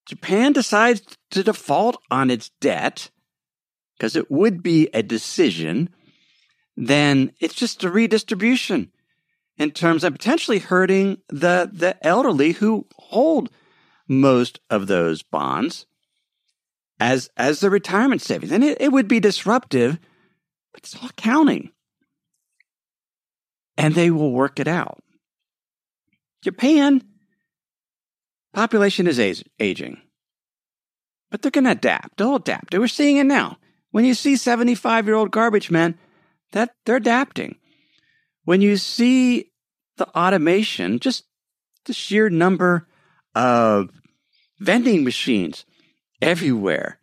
Japan 0.05 0.53
decides 0.53 1.01
to 1.31 1.43
default 1.43 1.97
on 2.11 2.29
its 2.29 2.51
debt, 2.59 3.09
because 3.97 4.15
it 4.15 4.29
would 4.29 4.61
be 4.61 4.89
a 4.93 5.01
decision, 5.03 5.89
then 6.75 7.31
it's 7.39 7.53
just 7.53 7.83
a 7.83 7.89
redistribution 7.89 8.91
in 9.57 9.71
terms 9.71 10.03
of 10.03 10.13
potentially 10.13 10.59
hurting 10.59 11.17
the, 11.29 11.69
the 11.71 11.95
elderly 12.05 12.53
who 12.53 12.87
hold 12.97 13.49
most 14.07 14.59
of 14.69 14.87
those 14.87 15.23
bonds 15.23 15.85
as, 16.99 17.29
as 17.37 17.59
the 17.59 17.69
retirement 17.69 18.21
savings. 18.21 18.51
And 18.51 18.63
it, 18.63 18.81
it 18.81 18.91
would 18.91 19.07
be 19.07 19.19
disruptive, 19.19 19.99
but 20.73 20.83
it's 20.83 21.01
all 21.01 21.09
counting. 21.15 21.71
And 23.77 23.95
they 23.95 24.11
will 24.11 24.31
work 24.31 24.59
it 24.59 24.67
out. 24.67 25.03
Japan 26.41 27.03
Population 28.53 29.07
is 29.07 29.43
aging, 29.59 29.99
but 31.31 31.41
they're 31.41 31.51
going 31.51 31.63
to 31.63 31.71
adapt. 31.71 32.17
They'll 32.17 32.35
adapt. 32.35 32.77
We're 32.77 32.87
seeing 32.87 33.17
it 33.17 33.25
now. 33.25 33.57
When 33.91 34.05
you 34.05 34.13
see 34.13 34.35
75 34.35 35.05
year 35.05 35.15
old 35.15 35.31
garbage 35.31 35.71
men, 35.71 35.97
that 36.51 36.75
they're 36.85 36.97
adapting. 36.97 37.55
When 38.45 38.61
you 38.61 38.77
see 38.77 39.51
the 39.97 40.07
automation, 40.09 40.99
just 40.99 41.25
the 41.85 41.93
sheer 41.93 42.29
number 42.29 42.87
of 43.35 43.89
vending 44.59 45.03
machines 45.03 45.65
everywhere. 46.21 46.99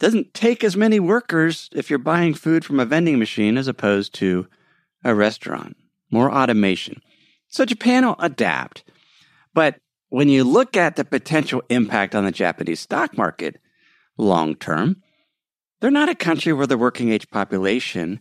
Doesn't 0.00 0.34
take 0.34 0.64
as 0.64 0.76
many 0.76 1.00
workers 1.00 1.70
if 1.72 1.88
you're 1.88 1.98
buying 1.98 2.34
food 2.34 2.64
from 2.64 2.80
a 2.80 2.84
vending 2.84 3.18
machine 3.18 3.56
as 3.56 3.68
opposed 3.68 4.12
to 4.14 4.48
a 5.04 5.14
restaurant. 5.14 5.76
More 6.10 6.32
automation. 6.32 7.00
So 7.48 7.64
Japan 7.64 8.04
will 8.04 8.16
adapt. 8.18 8.84
But 9.54 9.76
when 10.14 10.28
you 10.28 10.44
look 10.44 10.76
at 10.76 10.94
the 10.94 11.04
potential 11.04 11.60
impact 11.70 12.14
on 12.14 12.24
the 12.24 12.30
Japanese 12.30 12.78
stock 12.78 13.18
market 13.18 13.60
long 14.16 14.54
term, 14.54 15.02
they're 15.80 15.90
not 15.90 16.08
a 16.08 16.14
country 16.14 16.52
where 16.52 16.68
the 16.68 16.78
working 16.78 17.10
age 17.10 17.28
population 17.30 18.20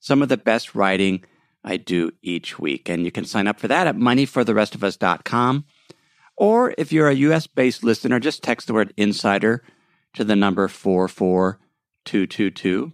some 0.01 0.21
of 0.23 0.29
the 0.29 0.37
best 0.37 0.75
writing 0.75 1.25
I 1.63 1.77
do 1.77 2.11
each 2.23 2.59
week. 2.59 2.89
And 2.89 3.05
you 3.05 3.13
can 3.13 3.25
sign 3.25 3.47
up 3.47 3.61
for 3.61 3.69
that 3.69 3.87
at 3.87 3.95
moneyfortherestofus.com. 3.97 5.65
Or 6.37 6.75
if 6.77 6.93
you're 6.93 7.09
a 7.09 7.15
US 7.15 7.47
based 7.47 7.85
listener, 7.85 8.19
just 8.19 8.43
text 8.43 8.67
the 8.67 8.75
word 8.75 8.93
insider 8.97 9.63
to 10.15 10.25
the 10.25 10.35
number 10.35 10.67
44222. 10.69 12.93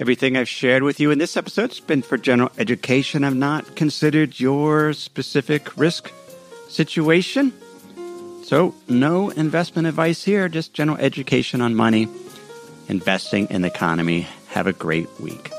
Everything 0.00 0.36
I've 0.36 0.48
shared 0.48 0.84
with 0.84 1.00
you 1.00 1.10
in 1.10 1.18
this 1.18 1.36
episode 1.36 1.70
has 1.70 1.80
been 1.80 2.02
for 2.02 2.16
general 2.18 2.52
education. 2.58 3.24
I've 3.24 3.34
not 3.34 3.74
considered 3.74 4.38
your 4.38 4.92
specific 4.92 5.76
risk 5.76 6.12
situation. 6.68 7.52
So, 8.44 8.76
no 8.88 9.30
investment 9.30 9.88
advice 9.88 10.22
here, 10.24 10.48
just 10.48 10.72
general 10.72 10.98
education 10.98 11.60
on 11.60 11.74
money, 11.74 12.08
investing 12.88 13.46
in 13.50 13.62
the 13.62 13.68
economy. 13.68 14.26
Have 14.48 14.66
a 14.66 14.72
great 14.72 15.08
week. 15.20 15.52